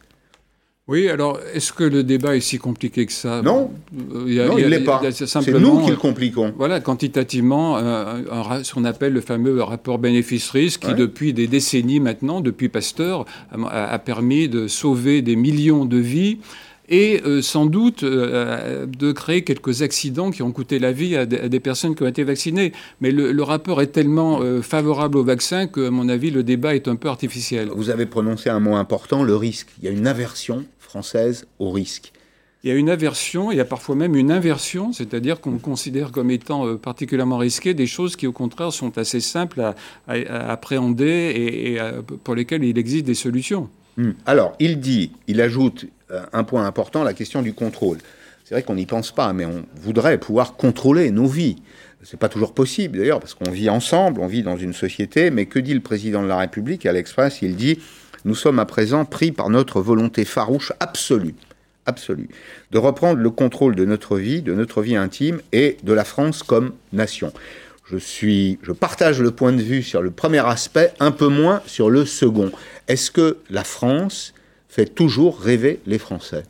[0.87, 3.41] Oui, alors est-ce que le débat est si compliqué que ça?
[3.41, 3.71] Non,
[4.13, 5.01] euh, il, non, il ne l'est pas.
[5.11, 6.53] C'est nous qui le compliquons.
[6.55, 12.69] Voilà, quantitativement, ce qu'on appelle le fameux rapport bénéfice-risque, qui depuis des décennies maintenant, depuis
[12.69, 16.37] Pasteur, a, permis de sauver des millions de vies
[16.89, 21.25] et euh, sans doute euh, de créer quelques accidents qui ont coûté la vie à,
[21.25, 22.71] des personnes qui ont été vaccinées.
[23.01, 26.75] Mais le, rapport est tellement euh, favorable au vaccin que, à mon avis, le débat
[26.75, 27.69] est un peu artificiel.
[27.75, 29.69] Vous avez prononcé un mot important, le risque.
[29.79, 32.11] Il y a une aversion française au risque.
[32.63, 36.11] Il y a une aversion, il y a parfois même une inversion, c'est-à-dire qu'on considère
[36.11, 39.75] comme étant particulièrement risquées des choses qui, au contraire, sont assez simples à,
[40.51, 41.77] appréhender et,
[42.23, 43.69] pour lesquelles il existe des solutions.
[43.97, 44.11] Hmm.
[44.25, 45.87] Alors, il dit, il ajoute euh,
[46.33, 47.97] un point important, la question du contrôle.
[48.45, 51.55] C'est vrai qu'on n'y pense pas, mais on voudrait pouvoir contrôler nos vies.
[52.03, 55.47] C'est pas toujours possible d'ailleurs, parce qu'on vit ensemble, on vit dans une société, mais
[55.47, 57.41] que dit le président de la République à l'Express?
[57.41, 57.79] Il dit
[58.23, 61.33] Nous sommes à présent pris par notre volonté farouche absolue,
[61.87, 62.29] absolue,
[62.69, 66.43] de reprendre le contrôle de notre vie, de notre vie intime et de la France
[66.43, 67.33] comme nation.
[67.89, 71.63] Je, suis, je partage le point de vue sur le premier aspect, un peu moins
[71.65, 72.51] sur le second.
[72.87, 74.34] Est-ce que la France
[74.75, 76.43] fait toujours rêver les Français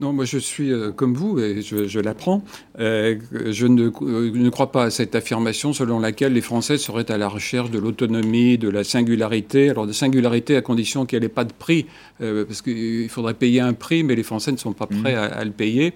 [0.00, 2.42] non, moi je suis euh, comme vous et je, l'apprends.
[2.78, 3.16] Euh,
[3.50, 7.28] je ne, ne, crois pas à cette affirmation selon laquelle les Français seraient à la
[7.28, 9.68] recherche de l'autonomie, de la singularité.
[9.68, 11.84] Alors de singularité à condition qu'il n'y ait pas de prix,
[12.22, 15.44] euh, parce qu'il faudrait payer un prix, mais les Français ne sont pas prêts à,
[15.44, 15.92] le payer.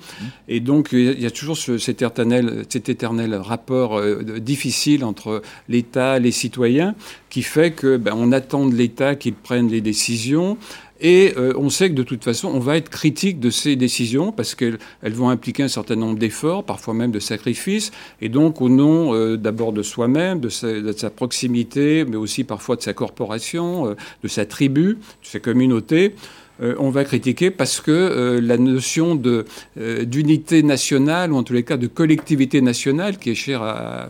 [0.49, 4.03] Et donc il y a toujours cet, éternel, cet éternel rapport
[4.39, 6.95] difficile entre l'État, les citoyens,
[7.31, 10.59] qui fait que ben, on attend de l'État qu'il prenne les décisions
[11.01, 14.31] Et euh, on sait que de toute façon, on va être critique de ces décisions
[14.31, 17.91] parce qu'elles vont impliquer un certain nombre d'efforts, parfois même de sacrifices.
[18.21, 22.83] Et donc, au nom euh, d'abord de soi-même, de, sa proximité, mais aussi parfois de
[22.83, 26.15] sa corporation, euh, de sa tribu, de sa communauté,
[26.63, 31.53] euh, on va critiquer parce que euh, la notion euh, d'unité nationale, ou en tous
[31.53, 34.07] les cas de collectivité nationale, qui est chère à,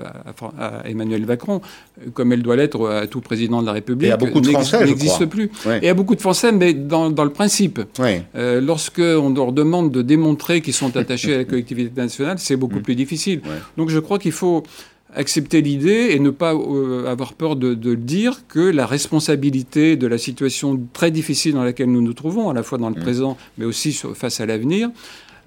[0.85, 1.61] Emmanuel Macron,
[2.13, 4.13] comme elle doit l'être à tout président de la République,
[4.85, 5.51] n'existe plus.
[5.83, 7.81] Et à beaucoup de Français, mais dans, le principe.
[8.35, 12.79] lorsque on leur demande de démontrer qu'ils sont attachés à la collectivité nationale, c'est beaucoup
[12.79, 12.83] mm.
[12.83, 13.41] plus difficile.
[13.77, 14.65] Donc je crois qu'il faut
[15.15, 20.07] accepter l'idée et ne pas euh, avoir peur de, de, dire que la responsabilité de
[20.07, 23.03] la situation très difficile dans laquelle nous nous trouvons, à la fois dans le mmh.
[23.03, 24.91] présent, mais aussi face à l'avenir,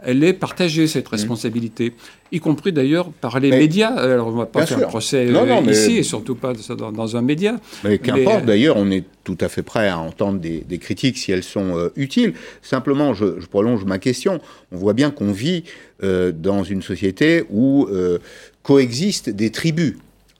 [0.03, 1.15] elle est partagée, cette mmh.
[1.15, 1.93] responsabilité,
[2.31, 3.93] y compris d'ailleurs par les médias.
[3.93, 7.21] Alors, on ne va pas faire un procès euh, ici, et surtout pas dans, un
[7.21, 7.55] média.
[7.83, 11.43] Mais qu'importe, d'ailleurs, on est tout à fait prêt à entendre des, critiques si elles
[11.43, 12.33] sont euh, utiles.
[12.61, 14.39] Simplement, je, je, prolonge ma question.
[14.71, 15.63] On voit bien qu'on vit
[16.01, 17.87] dans une société où
[18.61, 19.95] coexistent des tribus.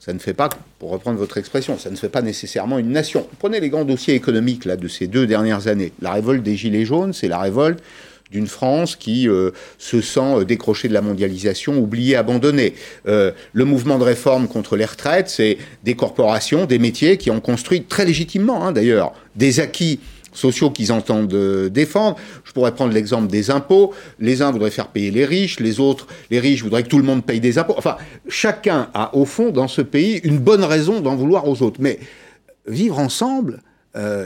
[0.07, 3.27] Ça ne fait pas, pour reprendre votre expression, ça ne fait pas nécessairement une nation.
[3.39, 5.91] Prenez les grands dossiers économiques là, de ces deux dernières années.
[6.01, 7.83] La révolte des Gilets jaunes, c'est la révolte
[8.31, 12.73] d'une France qui euh, se sent euh, décrochée de la mondialisation, oubliée, abandonnée.
[13.07, 17.39] Euh, le mouvement de réforme contre les retraites, c'est des corporations, des métiers qui ont
[17.39, 19.99] construit très légitimement, hein, d'ailleurs, des acquis
[20.33, 22.17] sociaux qu'ils entendent défendre.
[22.43, 23.93] Je pourrais prendre l'exemple des impôts.
[24.19, 27.05] Les uns voudraient faire payer les riches, les autres, les riches voudraient que tout le
[27.05, 27.73] monde paye des impôts.
[27.75, 31.79] Enfin, chacun a au fond dans ce pays une bonne raison d'en vouloir aux autres.
[31.79, 31.99] Mais
[32.67, 33.63] vivre ensemble,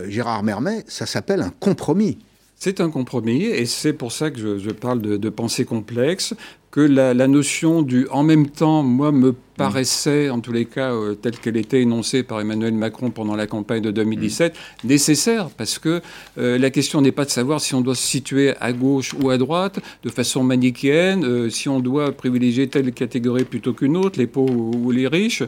[0.09, 2.17] Gérard Mermet, ça s'appelle un compromis.
[2.63, 6.35] C'est un compromis et c'est pour ça que je, parle de, pensée complexe,
[6.71, 10.91] que la, la, notion du en même temps, moi, me paraissait, en tous les cas,
[10.91, 15.77] euh, telle qu'elle était énoncée par Emmanuel Macron pendant la campagne de 2017, nécessaire, parce
[15.77, 16.01] que
[16.37, 19.29] euh, la question n'est pas de savoir si on doit se situer à gauche ou
[19.29, 24.17] à droite, de façon manichéenne, euh, si on doit privilégier telle catégorie plutôt qu'une autre,
[24.17, 25.43] les pauvres ou, les riches,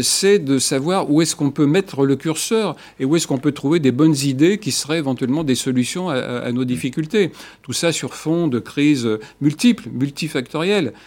[0.00, 3.52] c'est de savoir où est-ce qu'on peut mettre le curseur et où est-ce qu'on peut
[3.52, 7.30] trouver des bonnes idées qui seraient éventuellement des solutions à, à nos difficultés.
[7.62, 9.08] Tout ça sur fond de crises
[9.40, 10.39] multiples, multifactorielles,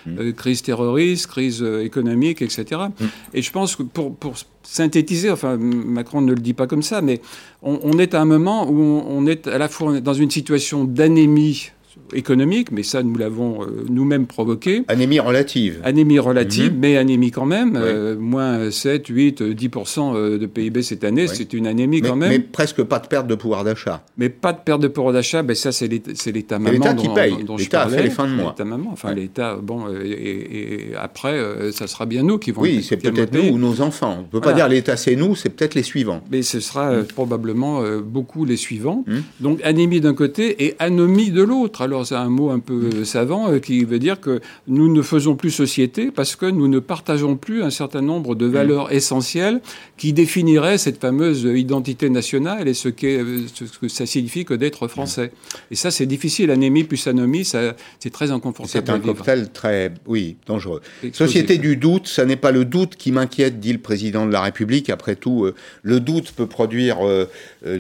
[0.05, 0.31] mmh.
[0.33, 2.81] crise terroriste, crise économique, etc.
[2.99, 3.05] Mm.
[3.33, 7.01] Et je pense que pour, pour, synthétiser, enfin Macron ne le dit pas comme ça,
[7.01, 7.21] mais
[7.61, 11.71] on, est à un moment où on est à la fois dans une situation d'anémie
[12.13, 14.83] économique, mais ça, nous l'avons euh, nous-mêmes provoqué.
[14.87, 15.79] Anémie relative.
[15.83, 16.79] Anémie relative, mhm.
[16.79, 17.75] mais anémie quand même.
[17.75, 22.29] Euh, moins 7, 8, 10% de PIB cette année, c'est une anémie quand même.
[22.29, 24.03] Mais presque pas de perte de pouvoir d'achat.
[24.17, 26.73] Mais pas de perte de pouvoir d'achat, ben ça, c'est l'État maman.
[26.73, 27.35] L'État qui paye.
[27.57, 28.51] L'État a fait les fins de mois.
[28.51, 31.39] L'État maman, enfin l'État, bon, euh, et, après,
[31.71, 34.17] ça sera bien nous qui vont Oui, c'est peut-être nous ou nos enfants.
[34.19, 36.21] On ne peut pas dire l'État c'est nous, c'est peut-être les suivants.
[36.31, 39.03] Mais ce sera probablement beaucoup les suivants.
[39.07, 39.17] Mm.
[39.39, 41.82] Donc anémie d'un côté et anomie de l'autre.
[41.83, 45.35] Alors c'est un mot un peu savant euh, qui veut dire que nous ne faisons
[45.35, 48.93] plus société parce que nous ne partageons plus un certain nombre de valeurs mm.
[48.93, 49.61] essentielles
[49.97, 55.31] qui définiraient cette fameuse identité nationale et ce, ce que ça signifie que d'être français.
[55.71, 56.51] Et ça, c'est difficile.
[56.51, 58.85] Anémie plus anomie, c'est très inconfortable.
[58.85, 60.81] C'est un cocktail très, oui, dangereux.
[61.13, 64.41] Société du doute, ça n'est pas le doute qui m'inquiète, dit le président de la
[64.41, 64.89] République.
[64.89, 67.27] Après tout, euh, le doute peut produire euh,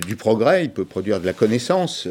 [0.05, 2.07] du progrès, il peut produire de la connaissance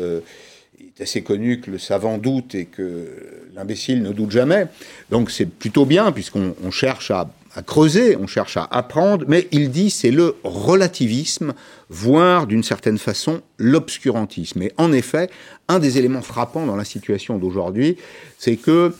[0.98, 3.08] est assez connu que le savant doute et que
[3.54, 4.66] l'imbécile ne doute jamais.
[5.10, 7.30] Donc c'est plutôt bien puisqu'on cherche à,
[7.66, 11.54] creuser, on cherche à apprendre, mais il dit c'est le relativisme,
[11.88, 14.62] voire d'une certaine façon l'obscurantisme.
[14.62, 15.30] Et en effet,
[15.68, 17.96] un des éléments frappants dans la situation d'aujourd'hui,
[18.38, 18.94] c'est que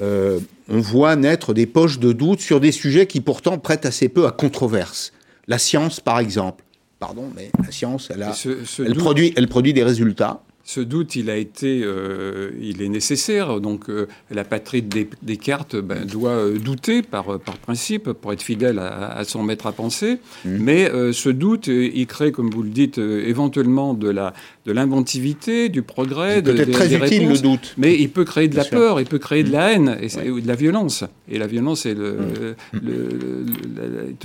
[0.00, 4.08] euh, on voit naître des poches de doute sur des sujets qui pourtant prêtent assez
[4.08, 5.12] peu à controverse.
[5.48, 6.62] La science, par exemple.
[7.00, 8.34] Pardon, mais la science, elle, a,
[8.78, 13.58] elle, produit, elle produit des résultats ce doute, il a été, euh, il est nécessaire.
[13.58, 18.42] Donc, euh, la patrie des Descartes ben, doit euh, douter par, par principe pour être
[18.42, 20.18] fidèle à, son maître à penser.
[20.44, 20.58] Mmh.
[20.60, 24.34] Mais ce doute, il crée, comme vous le dites, éventuellement de la,
[24.68, 27.74] de l'inventivité, du progrès, de, peut-être très utile le doute.
[27.78, 30.40] Mais il peut créer de la peur, il peut créer de la haine et, ou
[30.40, 31.04] de la violence.
[31.30, 32.78] Et la violence est, le, mmh.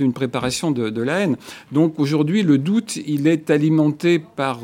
[0.00, 1.36] une préparation de, de, la haine.
[1.72, 4.60] Donc aujourd'hui, le doute, il est alimenté par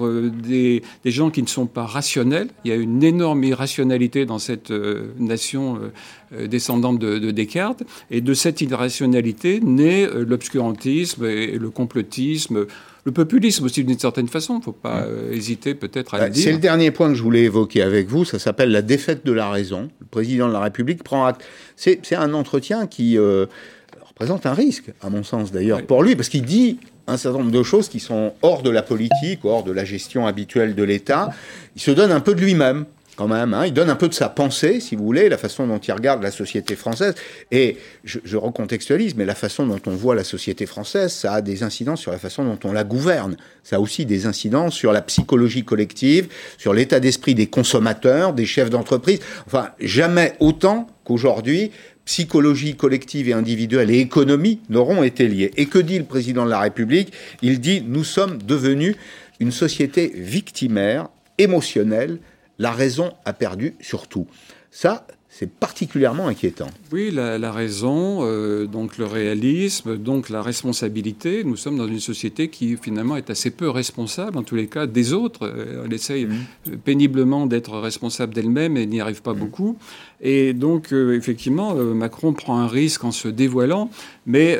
[0.46, 2.48] des, des gens qui ne sont pas rationnel.
[2.64, 5.92] Il y a une énorme irrationalité dans cette euh, nation euh,
[6.34, 7.84] euh, descendante de, Descartes.
[8.10, 12.66] Et de cette irrationalité naît l'obscurantisme et le complotisme.
[13.04, 16.30] Le populisme aussi d'une certaine façon, il ne faut pas hésiter peut-être à le bah,
[16.30, 16.44] dire.
[16.44, 19.32] C'est le dernier point que je voulais évoquer avec vous, ça s'appelle la défaite de
[19.32, 19.88] la raison.
[20.00, 21.42] Le président de la République prend acte.
[21.76, 26.42] C'est un entretien qui représente un risque, à mon sens d'ailleurs, pour lui, parce qu'il
[26.42, 29.84] dit un certain nombre de choses qui sont hors de la politique, hors de la
[29.84, 31.30] gestion habituelle de l'État.
[31.76, 32.84] Il se donne un peu de lui-même
[33.20, 33.66] Hein.
[33.66, 36.22] Il donne un peu de sa pensée, si vous voulez, la façon dont il regarde
[36.22, 37.14] la société française.
[37.50, 41.62] Et je, recontextualise, mais la façon dont on voit la société française, ça a des
[41.62, 43.36] incidences sur la façon dont on la gouverne.
[43.62, 48.46] Ça a aussi des incidences sur la psychologie collective, sur l'état d'esprit des consommateurs, des
[48.46, 49.20] chefs d'entreprise.
[49.46, 51.70] Enfin, jamais autant qu'aujourd'hui,
[52.04, 55.52] psychologie collective et individuelle et économie n'auront été liées.
[55.56, 57.12] Et que dit le président de la République?
[57.42, 58.96] Il dit nous sommes devenus
[59.38, 62.18] une société victimaire, émotionnelle,
[62.60, 64.26] la raison a perdu surtout.
[64.70, 66.66] Ça, c'est particulièrement inquiétant.
[66.92, 71.42] Oui, la, raison, euh, donc le réalisme, donc la responsabilité.
[71.42, 74.86] Nous sommes dans une société qui finalement est assez peu responsable, en tous les cas,
[74.86, 75.46] des autres.
[75.46, 76.76] Euh, elle essaye mmh.
[76.84, 79.38] péniblement d'être responsable d'elle-même et n'y arrive pas mmh.
[79.38, 79.78] beaucoup.
[80.22, 83.90] Et donc, euh, effectivement, Macron prend un risque en se dévoilant,
[84.26, 84.58] mais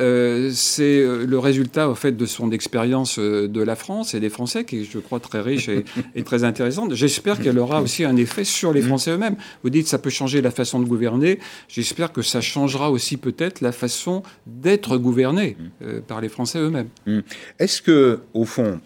[0.52, 4.80] c'est le résultat, au fait, de son expérience de la France et des Français, qui
[4.80, 6.94] est, je crois, très riche et, et très intéressante.
[6.94, 8.80] J'espère qu'elle aura aussi un effet sur les.
[8.80, 9.36] Français eux-mêmes.
[9.62, 11.38] Vous dites, ça peut changer la façon de gouverner.
[11.68, 15.84] J'espère que ça changera aussi peut-être la façon d'être gouverné mm.
[15.84, 16.88] euh, par les Français eux-mêmes.
[17.06, 17.20] Mm.
[17.58, 18.80] Est-ce que, au fond,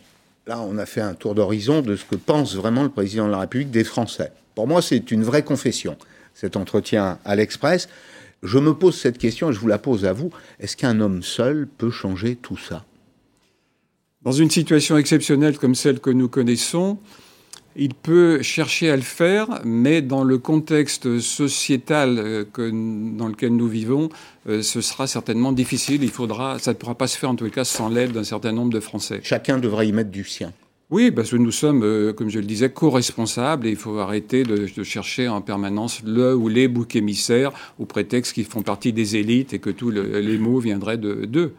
[0.47, 3.33] là, on a fait un tour d'horizon de ce que pense vraiment le président de
[3.33, 4.33] la République des Français?
[4.55, 5.97] Pour moi, c'est une vraie confession,
[6.35, 7.89] cet entretien à l'Express.
[8.43, 10.31] Je me pose cette question et je vous la pose à vous.
[10.61, 12.85] Est-ce qu'un homme seul peut changer tout ça?
[14.23, 16.99] Dans une situation exceptionnelle comme celle que nous connaissons,
[17.77, 22.71] il peut chercher à le faire, mais dans le contexte sociétal euh, que,
[23.17, 24.11] dans lequel nous vivons,
[24.49, 26.03] euh, ce sera certainement difficile.
[26.03, 28.25] Il faudra, ça ne pourra pas se faire en tous les cas sans l'aide d'un
[28.25, 29.21] certain nombre de Français.
[29.23, 30.53] Chacun devrait y mettre du sien.
[30.95, 34.45] Oui, parce que nous sommes, euh, comme je le disais, co-responsables et il faut arrêter
[34.45, 39.17] de, chercher en permanence le ou les boucs émissaires au prétexte qu'ils font partie des
[39.17, 41.55] élites et que tous les mots viendraient d'eux.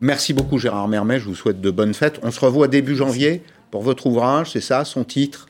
[0.00, 2.20] Merci beaucoup Gérard Mermet, je vous souhaite de bonnes fêtes.
[2.22, 5.48] On se revoit début janvier pour votre ouvrage, c'est ça, son titre?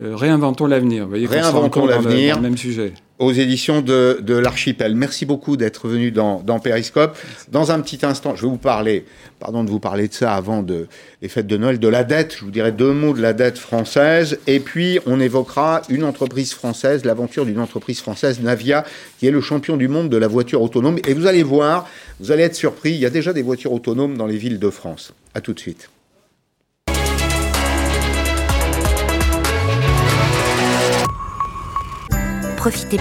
[0.00, 1.06] Euh, réinventons l'avenir.
[1.10, 2.40] Réinventons l'avenir.
[2.40, 2.94] Même sujet.
[3.18, 4.96] Aux éditions de, de l'Archipel.
[4.96, 7.16] Merci beaucoup d'être venu dans, dans Périscope.
[7.52, 9.04] Dans un petit instant, je vais vous parler,
[9.38, 10.88] pardon de vous parler de ça avant de,
[11.20, 12.34] les fêtes de Noël, de la dette.
[12.36, 14.40] Je vous dirai deux mots de la dette française.
[14.48, 18.84] Et puis, on évoquera une entreprise française, l'aventure d'une entreprise française, Navia,
[19.20, 20.98] qui est le champion du monde de la voiture autonome.
[21.06, 21.86] Et vous allez voir,
[22.18, 24.70] vous allez être surpris, il y a déjà des voitures autonomes dans les villes de
[24.70, 25.12] France.
[25.34, 25.91] À tout de suite.
[32.62, 33.00] Profitez.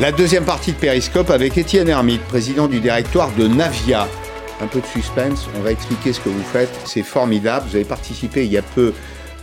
[0.00, 4.08] La deuxième partie de Périscope avec Étienne Hermite, président du directoire de Navia.
[4.62, 7.66] Un peu de suspense, on va expliquer ce que vous faites, c'est formidable.
[7.68, 8.94] Vous avez participé il y a peu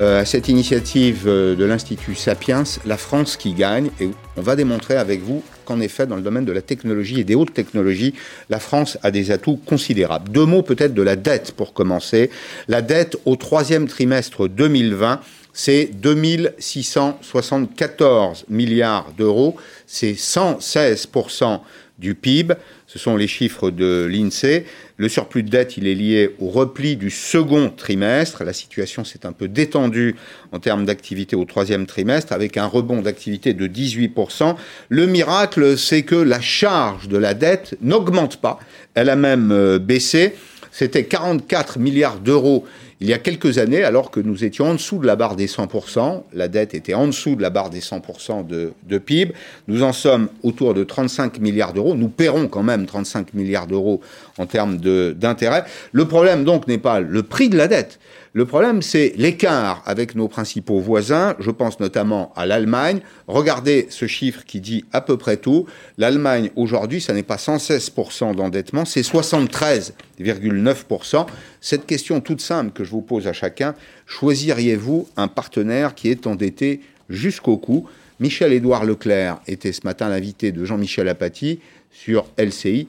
[0.02, 4.56] euh, à cette initiative euh, de l'Institut Sapiens, La France qui gagne, et on va
[4.56, 8.14] démontrer avec vous qu'en effet, dans le domaine de la technologie et des hautes technologies,
[8.50, 10.32] la France a des atouts considérables.
[10.32, 12.30] Deux mots peut-être de la dette pour commencer.
[12.68, 15.20] La dette au troisième trimestre 2020,
[15.54, 21.60] c'est 2674 milliards d'euros, c'est 116%
[22.00, 22.56] du PIB.
[22.88, 24.66] Ce sont les chiffres de l'INSEE.
[24.98, 28.44] Le surplus de dette, il est lié au repli du second trimestre.
[28.44, 30.16] La situation s'est un peu détendue
[30.52, 34.56] en termes d'activité au troisième trimestre, avec un rebond d'activité de 18%.
[34.90, 38.60] Le miracle, c'est que la charge de la dette n'augmente pas.
[38.94, 40.36] Elle a même euh, baissé.
[40.72, 42.66] C'était 44 milliards d'euros
[43.04, 45.48] il y a quelques années, alors que nous étions en dessous de la barre des
[45.48, 49.34] 100%, la dette était en dessous de la barre des 100% de, PIB,
[49.68, 51.96] nous en sommes autour de 35 milliards d'euros.
[51.96, 54.00] Nous paierons quand même 35 milliards d'euros
[54.38, 55.66] en termes d'intérêt.
[55.92, 58.00] Le problème donc n'est pas le prix de la dette,
[58.36, 61.36] le problème, c'est l'écart avec nos principaux voisins.
[61.38, 63.02] Je pense notamment à l'Allemagne.
[63.28, 65.68] Regardez ce chiffre qui dit à peu près tout.
[66.00, 71.28] L'Allemagne, aujourd'hui, ça n'est pas 116% d'endettement, c'est 73,9%.
[71.62, 73.76] Cette question toute simple que je vous pose à chacun,
[74.08, 77.88] choisiriez-vous un partenaire qui est endetté jusqu'au cou?
[78.20, 81.60] Michel-Édouard Leclerc était ce matin l'invité de Jean-Michel Apathy
[81.92, 82.88] sur LCI.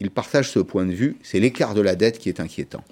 [0.00, 1.16] Il partage ce point de vue.
[1.22, 2.84] C'est l'écart de la dette qui est inquiétant.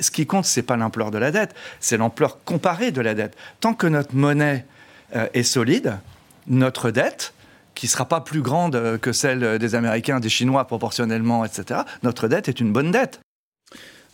[0.00, 3.34] Ce qui compte, c'est pas l'ampleur de la dette, c'est l'ampleur comparée de la dette.
[3.60, 4.66] Tant que notre monnaie
[5.16, 5.96] euh, est solide,
[6.46, 7.32] notre dette,
[7.74, 11.80] qui ne sera pas plus grande euh, que celle des Américains, des Chinois proportionnellement, etc.,
[12.02, 13.20] notre dette est une bonne dette.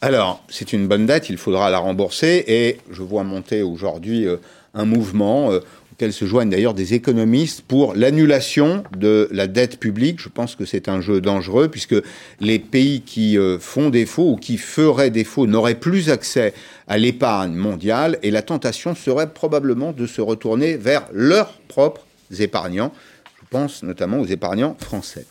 [0.00, 4.36] Alors, c'est une bonne dette, il faudra la rembourser, et je vois monter aujourd'hui euh,
[4.74, 5.50] un mouvement
[5.94, 10.20] auquel se joignent d'ailleurs des économistes pour l'annulation de la dette publique.
[10.20, 11.94] Je pense que c'est un jeu dangereux puisque
[12.40, 16.52] les pays qui euh, font défaut ou qui feraient défaut n'auraient plus accès
[16.88, 22.04] à l'épargne mondiale et la tentation serait probablement de se retourner vers leurs propres
[22.40, 22.92] épargnants.
[23.40, 25.26] Je pense notamment aux épargnants français.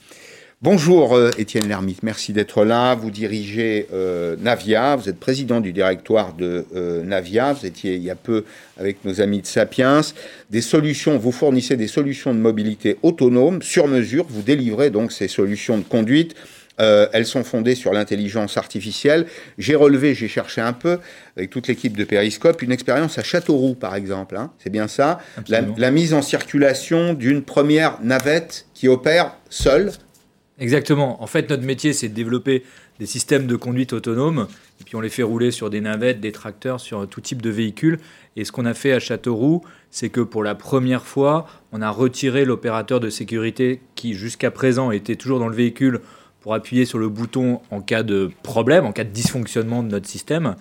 [0.63, 2.95] Bonjour euh, Étienne Lermite, merci d'être là.
[2.95, 8.01] Vous dirigez euh, Navia, vous êtes président du directoire de euh, Navia, vous étiez il
[8.01, 8.45] y a peu
[8.77, 9.99] avec nos amis de Sapiens.
[10.51, 15.27] Des solutions, vous fournissez des solutions de mobilité autonome sur mesure, vous délivrez donc ces
[15.27, 16.33] solutions de conduite.
[16.77, 19.25] elles sont fondées sur l'intelligence artificielle.
[19.57, 20.99] J'ai relevé, j'ai cherché un peu,
[21.35, 24.37] avec toute l'équipe de Périscope, une expérience à Châteauroux, par exemple.
[24.37, 24.49] Hein.
[24.59, 29.91] C'est bien ça la, la mise en circulation d'une première navette qui opère seule
[30.63, 31.21] Exactement.
[31.21, 32.63] En fait, notre métier, c'est de développer
[32.97, 34.47] des systèmes de conduite autonome,
[34.79, 37.49] et puis on les fait rouler sur des navettes, des tracteurs, sur tout type de
[37.49, 37.99] véhicules.
[38.37, 39.61] Et ce qu'on a fait à Châteauroux,
[39.91, 44.91] c'est que pour la première fois, on a retiré l'opérateur de sécurité qui, jusqu'à présent,
[44.91, 45.99] était toujours dans le véhicule
[46.39, 50.07] pour appuyer sur le bouton en cas de problème, en cas de dysfonctionnement de notre
[50.07, 50.55] système.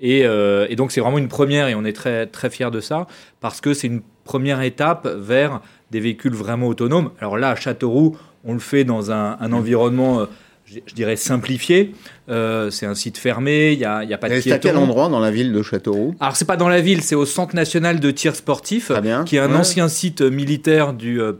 [0.00, 2.80] Et, euh, et donc c'est vraiment une première et on est très, très fiers de
[2.80, 3.06] ça
[3.40, 5.60] parce que c'est une première étape vers
[5.92, 7.12] des véhicules vraiment autonomes.
[7.20, 10.26] Alors là, à Châteauroux, on le fait dans un, environnement, euh,
[10.66, 11.94] je, dirais, simplifié.
[12.28, 14.76] Euh, c'est un site fermé, il n'y a, y a pas de C'est à quel
[14.76, 17.54] endroit dans la ville de Châteauroux Alors, c'est pas dans la ville, c'est au Centre
[17.54, 18.92] national de tir sportif,
[19.26, 21.34] qui est un ancien site militaire du euh,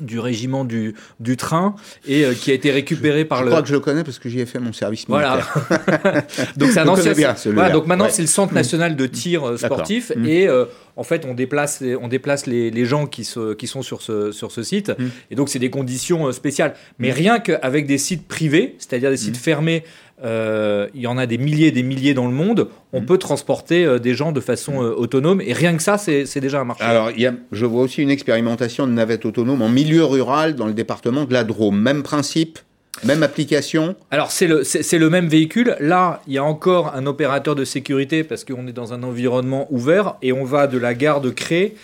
[0.00, 1.74] du régiment du, du train
[2.06, 3.50] et qui a été récupéré par je le.
[3.50, 5.54] Je crois que je le connais parce que j'y ai fait mon service militaire.
[5.64, 6.22] Voilà.
[6.56, 7.12] donc c'est un ancien.
[7.46, 10.26] Voilà, donc maintenant c'est le Centre national de tir sportif mmh.
[10.26, 10.48] et
[10.96, 13.28] en fait, on déplace, on déplace les, gens qui,
[13.58, 14.90] qui, sont sur ce, sur ce site.
[14.90, 15.06] Mmh.
[15.30, 16.74] Et donc, c'est des conditions euh, spéciales.
[16.98, 17.14] Mais mmh.
[17.14, 19.40] rien qu'avec des sites privés, c'est-à-dire des sites mmh.
[19.40, 19.84] fermés,
[20.22, 23.18] euh, il y en a des milliers et des milliers dans le monde, on peut
[23.18, 25.40] transporter euh, des gens de façon autonome.
[25.40, 26.84] Et rien que ça, c'est déjà un marché.
[26.84, 30.66] Alors, y a, je vois aussi une expérimentation de navettes autonomes en milieu rural dans
[30.66, 31.80] le département de la Drôme.
[31.80, 32.58] Même principe
[33.02, 33.96] même application?
[34.10, 35.76] Alors, c'est le, c'est, le même véhicule.
[35.80, 39.66] Là, il y a encore un opérateur de sécurité parce qu'on est dans un environnement
[39.70, 41.74] ouvert et on va de la gare de Cré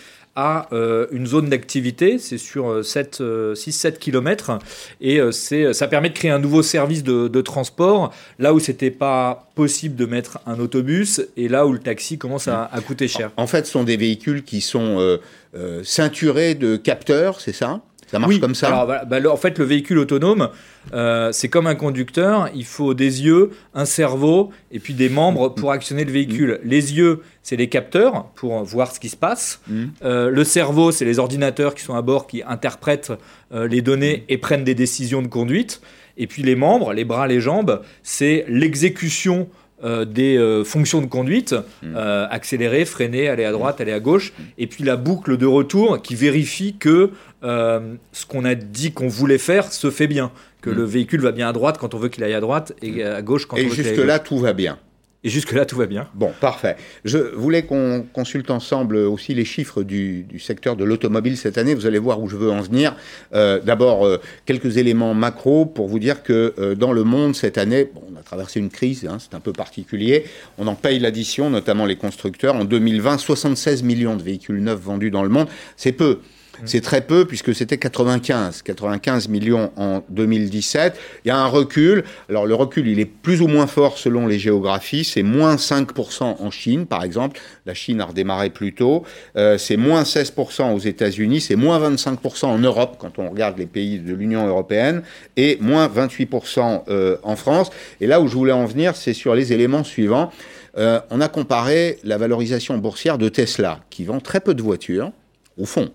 [0.40, 2.18] à euh, une zone d'activité.
[2.18, 4.58] C'est sur 6-7 km.
[5.02, 8.90] Et euh, c'est, ça permet de créer un nouveau service de, transport là où c'était
[8.90, 13.30] pas possible de mettre un autobus et là où le taxi commence à, coûter cher.
[13.36, 15.18] En fait, ce sont des véhicules qui sont
[15.54, 17.80] euh, ceinturés de capteurs, c'est ça?
[18.10, 20.48] Ça marche comme ça alors, bah, En fait, le véhicule autonome,
[20.92, 22.50] euh, c'est comme un conducteur.
[22.54, 26.60] Il faut des yeux, un cerveau et puis des membres pour actionner le véhicule.
[26.64, 26.68] Mm.
[26.68, 29.60] Les yeux, c'est les capteurs pour voir ce qui se passe.
[29.68, 29.84] Mm.
[30.02, 33.12] Euh, le cerveau, c'est les ordinateurs qui sont à bord qui interprètent
[33.52, 35.80] euh, les données et prennent des décisions de conduite.
[36.16, 39.48] Et puis les membres, les bras, les jambes, c'est l'exécution
[39.82, 41.94] euh, des euh, fonctions de conduite, mm.
[41.96, 46.02] euh, accélérer, freiner, aller à droite, aller à gauche, et puis la boucle de retour
[46.02, 47.12] qui vérifie que
[47.42, 50.74] ce qu'on a dit qu'on voulait faire se fait bien, que mm.
[50.74, 53.22] le véhicule va bien à droite quand on veut qu'il aille à droite et à
[53.22, 53.92] gauche quand on veut qu'il aille à gauche.
[53.92, 54.78] Et jusque là, tout va bien.
[55.22, 56.08] Et jusque-là, tout va bien.
[56.14, 56.76] Bon, parfait.
[57.04, 61.74] Je voulais qu'on consulte ensemble aussi les chiffres du, secteur de l'automobile cette année.
[61.74, 62.96] Vous allez voir où je veux en venir.
[63.34, 67.58] Euh, d'abord, euh, quelques éléments macro pour vous dire que euh, dans le monde, cette
[67.58, 70.24] année, on a traversé une crise, hein, c'est un peu particulier.
[70.56, 72.56] On en paye l'addition, notamment les constructeurs.
[72.56, 75.48] En 2020, 76 millions de véhicules neufs vendus dans le monde.
[75.76, 76.20] C'est peu.
[76.64, 80.98] C'est très peu puisque c'était 95, 95 millions en 2017.
[81.24, 82.04] Il y a un recul.
[82.28, 85.04] Alors le recul, il est plus ou moins fort selon les géographies.
[85.04, 87.40] C'est moins 5% en Chine, par exemple.
[87.66, 89.04] La Chine a redémarré plus tôt.
[89.36, 91.40] Euh, c'est moins 16% aux États-Unis.
[91.40, 95.02] C'est moins 25% en Europe quand on regarde les pays de l'Union européenne
[95.36, 97.70] et moins 28% euh, en France.
[98.00, 100.30] Et là où je voulais en venir, c'est sur les éléments suivants.
[100.76, 105.10] Euh, on a comparé la valorisation boursière de Tesla, qui vend très peu de voitures,
[105.58, 105.90] au fond,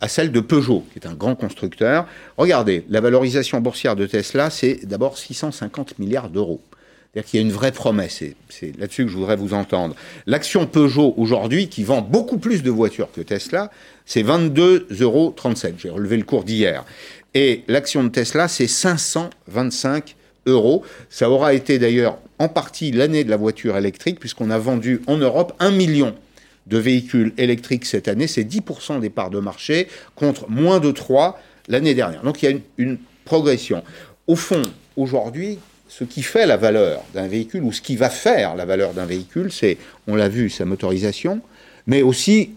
[0.00, 2.06] à celle de Peugeot, qui est un grand constructeur.
[2.36, 6.60] Regardez, la valorisation boursière de Tesla, c'est d'abord 650 milliards d'euros.
[7.12, 9.94] C'est-à-dire qu'il y a une vraie promesse, c'est là-dessus que je voudrais vous entendre.
[10.26, 13.70] L'action Peugeot aujourd'hui, qui vend beaucoup plus de voitures que Tesla,
[14.06, 15.34] c'est 22,37 euros.
[15.76, 16.84] J'ai relevé le cours d'hier.
[17.34, 20.16] Et l'action de Tesla, c'est 525
[20.46, 20.84] euros.
[21.10, 25.18] Ça aura été d'ailleurs en partie l'année de la voiture électrique, puisqu'on a vendu en
[25.18, 26.14] Europe un million
[26.66, 31.40] de véhicules électriques cette année, c'est 10% des parts de marché contre moins de 3
[31.68, 32.22] l'année dernière.
[32.22, 33.84] Donc il y a une, progression.
[34.26, 34.62] Au fond,
[34.96, 38.94] aujourd'hui, ce qui fait la valeur d'un véhicule ou ce qui va faire la valeur
[38.94, 41.40] d'un véhicule, c'est, on l'a vu, sa motorisation,
[41.86, 42.50] mais aussi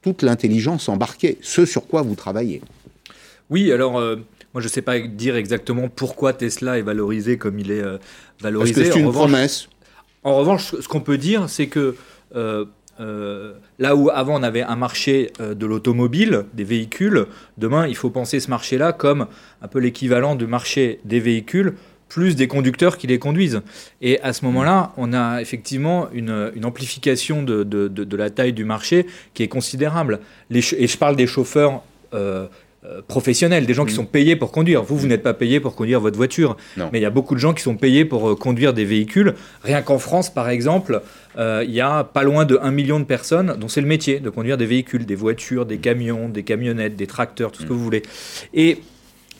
[0.00, 2.62] toute l'intelligence embarquée, ce sur quoi vous travaillez.
[3.50, 4.16] Oui, alors euh,
[4.54, 7.82] moi je ne sais pas dire exactement pourquoi Tesla est valorisé comme il est
[8.40, 8.72] valorisé.
[8.72, 9.68] Parce que c'est une promesse.
[10.22, 11.94] En revanche, ce qu'on peut dire, c'est que
[12.34, 12.64] euh,
[13.00, 17.26] euh, là où avant on avait un marché euh, de l'automobile, des véhicules,
[17.58, 19.26] demain il faut penser ce marché-là comme
[19.62, 21.74] un peu l'équivalent du marché des véhicules
[22.08, 23.62] plus des conducteurs qui les conduisent.
[24.02, 29.44] Et à ce moment-là, on a effectivement une, amplification de, la taille du marché qui
[29.44, 30.18] est considérable.
[30.50, 31.82] et je parle des chauffeurs
[32.12, 32.48] euh,
[32.84, 33.96] euh, professionnels, des gens qui mm.
[33.96, 34.82] sont payés pour conduire.
[34.82, 37.40] Vous, vous n'êtes pas payé pour conduire votre voiture, mais il y a beaucoup de
[37.40, 39.34] gens qui sont payés pour conduire des véhicules.
[39.62, 41.02] Rien qu'en France, par exemple,
[41.38, 44.30] il y a pas loin de 1 million de personnes dont c'est le métier de
[44.30, 47.76] conduire des véhicules, des voitures, des camions, des camionnettes, des tracteurs, tout ce que mm.
[47.76, 48.02] vous voulez.
[48.54, 48.78] Et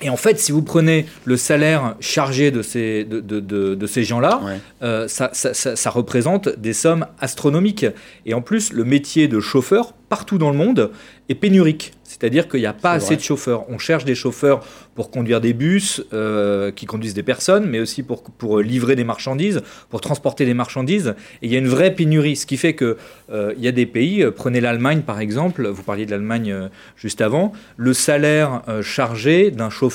[0.03, 3.41] et en fait, si vous prenez le salaire chargé de ces, de, de,
[3.75, 4.41] de, ces gens-là,
[4.83, 7.87] euh, ça, ça, ça, représente des sommes astronomiques.
[8.25, 10.91] Et en plus, le métier de chauffeur, partout dans le monde,
[11.29, 11.93] est pénurique.
[12.11, 13.65] C'est-à-dire qu'il n'y a pas assez de chauffeurs.
[13.69, 18.03] On cherche des chauffeurs pour conduire des bus euh, qui conduisent des personnes, mais aussi
[18.03, 21.15] pour, pour livrer des marchandises, pour transporter des marchandises.
[21.41, 22.97] Et il y a une vraie pénurie, ce qui fait qu'il
[23.33, 27.21] euh, y a des pays, euh, prenez l'Allemagne par exemple, vous parliez de l'Allemagne juste
[27.21, 29.90] avant, le salaire chargé d'un chauffeur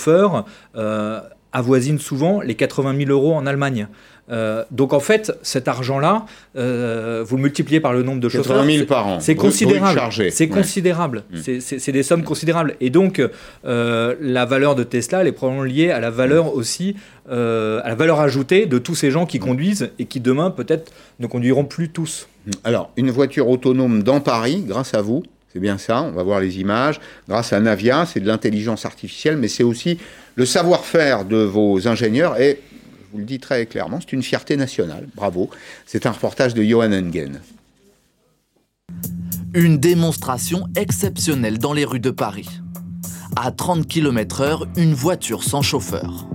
[1.55, 3.87] avoisine souvent les 80 000 euros en Allemagne.
[4.31, 6.25] Euh, donc en fait, cet argent-là,
[6.57, 8.57] euh, vous le multipliez par le nombre de chauffeurs.
[8.57, 9.19] 80 000 par an.
[9.19, 10.01] C'est considérable.
[10.31, 11.23] C'est considérable.
[11.31, 11.59] Mm.
[11.59, 12.75] C'est des sommes considérables.
[12.81, 13.21] Et donc
[13.65, 16.95] euh, la valeur de Tesla, elle est probablement liée à la valeur aussi,
[17.29, 21.27] à la valeur ajoutée de tous ces gens qui conduisent et qui demain peut-être ne
[21.27, 22.27] conduiront plus tous.
[22.45, 22.51] Mm.
[22.63, 25.23] Alors une voiture autonome dans Paris, grâce à vous.
[25.55, 26.99] C'est bien ça, on va voir les images.
[27.29, 29.97] Grâce à Navia, c'est de l'intelligence artificielle, mais c'est aussi
[30.35, 32.61] le savoir-faire de vos ingénieurs et
[33.13, 35.07] vous le dit très clairement, c'est une fierté nationale.
[35.15, 35.49] Bravo.
[35.85, 37.39] C'est un reportage de Johan Engen.
[39.53, 42.49] Une démonstration exceptionnelle dans les rues de Paris.
[43.37, 46.27] À 30 km/h, une voiture sans chauffeur.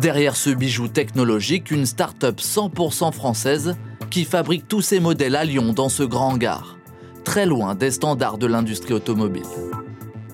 [0.00, 3.76] Derrière ce bijou technologique, une start-up 100% française
[4.08, 6.78] qui fabrique tous ses modèles à Lyon dans ce grand hangar,
[7.24, 9.46] très loin des standards de l'industrie automobile.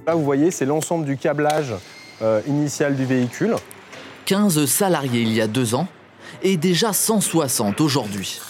[0.07, 1.75] Là, vous voyez, c'est l'ensemble du câblage
[2.23, 3.55] euh, initial du véhicule.
[4.27, 5.87] 15 salariés il y a deux ans
[6.43, 8.41] et déjà 160 aujourd'hui.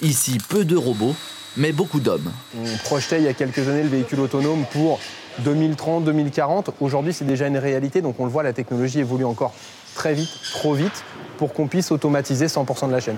[0.00, 1.14] Ici, peu de robots,
[1.56, 2.32] mais beaucoup d'hommes.
[2.56, 4.98] On projetait il y a quelques années le véhicule autonome pour
[5.38, 6.70] 2030, 2040.
[6.80, 9.54] Aujourd'hui, c'est déjà une réalité, donc on le voit, la technologie évolue encore
[9.94, 11.04] très vite, trop vite,
[11.38, 13.16] pour qu'on puisse automatiser 100% de la chaîne.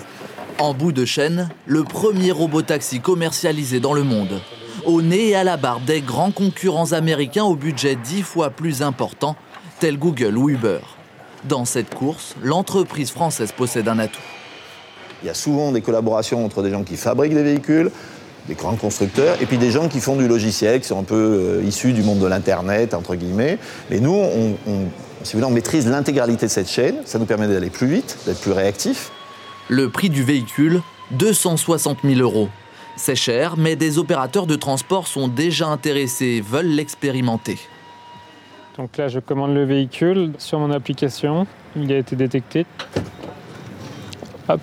[0.59, 4.41] En bout de chaîne, le premier robot-taxi commercialisé dans le monde.
[4.87, 8.83] Au nez et à la barbe des grands concurrents américains au budget dix fois plus
[8.83, 9.35] important,
[9.81, 10.81] tels Google ou Uber.
[11.45, 14.21] Dans cette course, l'entreprise française possède un atout.
[15.23, 17.91] Il y a souvent des collaborations entre des gens qui fabriquent des véhicules,
[18.47, 21.15] des grands constructeurs, et puis des gens qui font du logiciel, qui sont un peu
[21.63, 23.59] euh, issus du monde de l'Internet, entre guillemets.
[23.91, 24.57] Mais nous, on,
[25.23, 26.97] si vous on maîtrise l'intégralité de cette chaîne.
[27.07, 29.11] Ça nous permet d'aller plus vite, d'être plus réactif.
[29.69, 30.83] Le prix du véhicule,
[31.13, 32.49] 260 000 euros.
[32.97, 37.59] C'est cher, mais des opérateurs de transport sont déjà intéressés et veulent l'expérimenter.
[38.77, 41.47] Donc là, je commande le véhicule sur mon application.
[41.77, 42.67] Il a été détecté.
[44.49, 44.61] Hop.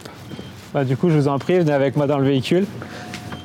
[0.74, 2.66] Bah, du coup, je vous en prie, venez avec moi dans le véhicule.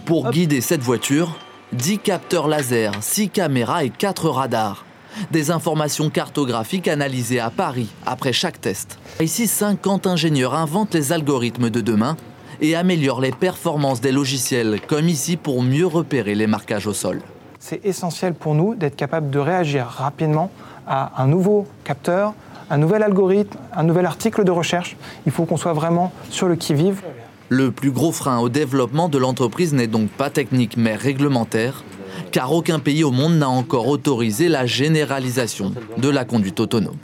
[0.04, 1.36] Pour guider cette voiture,
[1.72, 4.84] 10 capteurs laser, 6 caméras et 4 radars.
[5.30, 8.98] Des informations cartographiques analysées à Paris après chaque test.
[9.20, 12.16] Ici, 50 ingénieurs inventent les algorithmes de demain
[12.60, 17.20] et améliorent les performances des logiciels, comme ici pour mieux repérer les marquages au sol
[17.66, 20.52] c'est essentiel pour nous d'être capable de réagir rapidement
[20.86, 22.32] à un nouveau capteur,
[22.70, 24.96] un nouvel algorithme, un nouvel article de recherche.
[25.26, 27.02] Il faut qu'on soit vraiment sur le qui-vive.
[27.48, 31.82] Le plus gros frein au développement de l'entreprise n'est donc pas technique mais réglementaire,
[32.30, 36.96] car aucun pays au monde n'a encore autorisé la généralisation de la conduite autonome.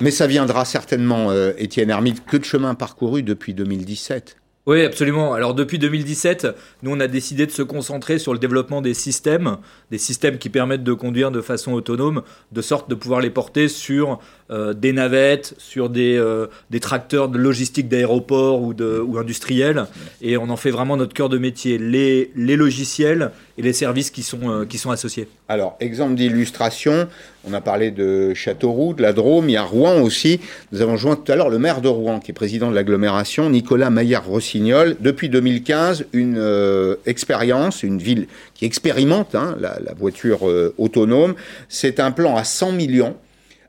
[0.00, 4.36] Mais ça viendra certainement, euh, Étienne Hermite, que de chemin parcouru depuis 2017
[4.66, 5.34] oui, absolument.
[5.34, 6.46] Alors depuis 2017,
[6.82, 9.58] nous on a décidé de se concentrer sur le développement des systèmes,
[9.90, 13.68] des systèmes qui permettent de conduire de façon autonome, de sorte de pouvoir les porter
[13.68, 14.20] sur
[14.54, 16.46] euh, des navettes, sur des, euh,
[16.80, 19.86] tracteurs de logistique d'aéroport ou, industriels.
[20.22, 24.22] Et on en fait vraiment notre cœur de métier, les, logiciels et les services qui
[24.22, 25.26] sont, euh, qui sont associés.
[25.48, 27.08] Alors, exemple d'illustration,
[27.44, 30.40] on a parlé de Châteauroux, de la Drôme, il y a Rouen aussi.
[30.70, 33.50] Nous avons joint tout à l'heure le maire de Rouen, qui est président de l'agglomération,
[33.50, 34.96] Nicolas Maillard-Rossignol.
[35.00, 40.42] Depuis 2015, une expérience, une ville qui expérimente hein, la, voiture
[40.78, 41.34] autonome.
[41.68, 43.16] C'est un plan à 100 millions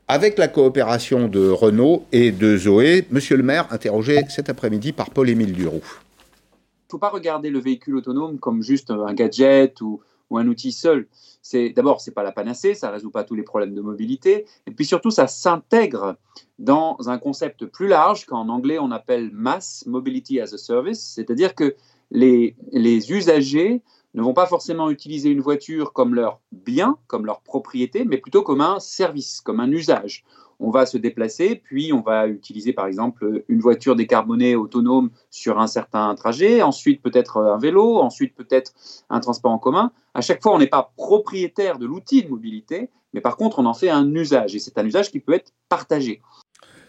[0.08, 3.06] avec la coopération de Renault et de Zoé.
[3.10, 5.82] Monsieur le maire, interrogé cet après-midi par Paul-Émile Duroux.
[5.82, 10.00] Il ne faut pas regarder le véhicule autonome comme juste un gadget ou,
[10.30, 11.06] un outil seul.
[11.42, 14.72] C'est d'abord, c'est pas la panacée, ça résout pas tous les problèmes de mobilité, et
[14.72, 16.16] puis surtout, ça s'intègre
[16.58, 21.54] dans un concept plus large qu'en anglais on appelle mass mobility as a service, c'est-à-dire
[21.54, 21.76] que
[22.10, 22.56] les
[23.12, 23.82] usagers
[24.16, 28.42] ne vont pas forcément utiliser une voiture comme leur bien, comme leur propriété, mais plutôt
[28.42, 30.24] comme un service, comme un usage.
[30.58, 35.60] On va se déplacer, puis on va utiliser par exemple une voiture décarbonée autonome sur
[35.60, 38.72] un certain trajet, ensuite peut-être un vélo, ensuite peut-être
[39.10, 39.92] un transport en commun.
[40.14, 43.66] À chaque fois, on n'est pas propriétaire de l'outil de mobilité, mais par contre, on
[43.66, 46.22] en fait un usage, et c'est un usage qui peut être partagé.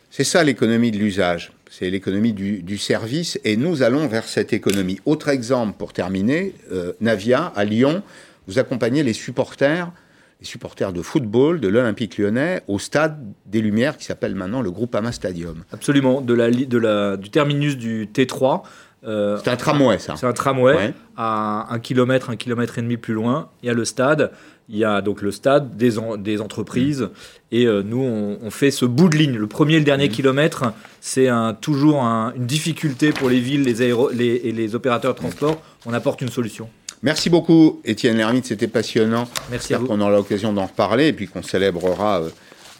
[0.09, 4.99] C'est ça l'économie de l'usage, c'est l'économie du, service, et nous allons vers cette économie.
[5.05, 8.03] Autre exemple pour terminer, euh, Navia, à Lyon,
[8.47, 9.91] vous accompagnez les supporters,
[10.39, 14.71] les supporters de football de l'Olympique lyonnais au stade des Lumières qui s'appelle maintenant le
[14.71, 15.63] Groupama Stadium.
[15.71, 18.61] Absolument, de la, de la, du terminus du T3.
[19.03, 20.15] Euh, c'est un tramway, ça.
[20.15, 20.93] C'est un tramway.
[21.15, 24.31] À un kilomètre, un kilomètre et demi plus loin, il y a le stade.
[24.69, 27.09] Il y a donc le stade, des, des entreprises,
[27.51, 29.37] et euh, nous, on, fait ce bout de ligne.
[29.37, 30.11] Le premier et le dernier mmh.
[30.11, 35.19] kilomètre, c'est un, toujours une difficulté pour les villes les les, et les opérateurs de
[35.19, 35.61] transport.
[35.85, 36.69] On apporte une solution.
[37.03, 39.29] Merci beaucoup, Étienne Lermite, c'était passionnant.
[39.51, 39.85] Merci à vous.
[39.85, 42.29] qu'on aura l'occasion d'en reparler et puis qu'on célébrera euh,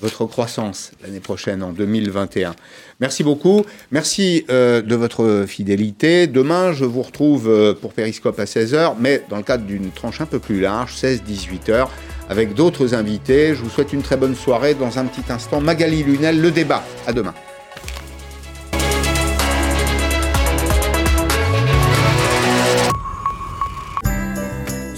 [0.02, 2.56] votre croissance l'année prochaine, en 2021.
[3.00, 3.64] Merci beaucoup.
[3.92, 6.28] Merci euh, de votre fidélité.
[6.28, 10.22] Demain, je vous retrouve euh, pour Périscope à 16h, mais dans le cadre d'une tranche
[10.22, 11.88] un peu plus large, 16-18h,
[12.30, 13.56] avec d'autres invités.
[13.56, 14.74] Je vous souhaite une très bonne soirée.
[14.74, 16.84] Dans un petit instant, Magali Lunel, le débat.
[17.06, 17.34] À demain.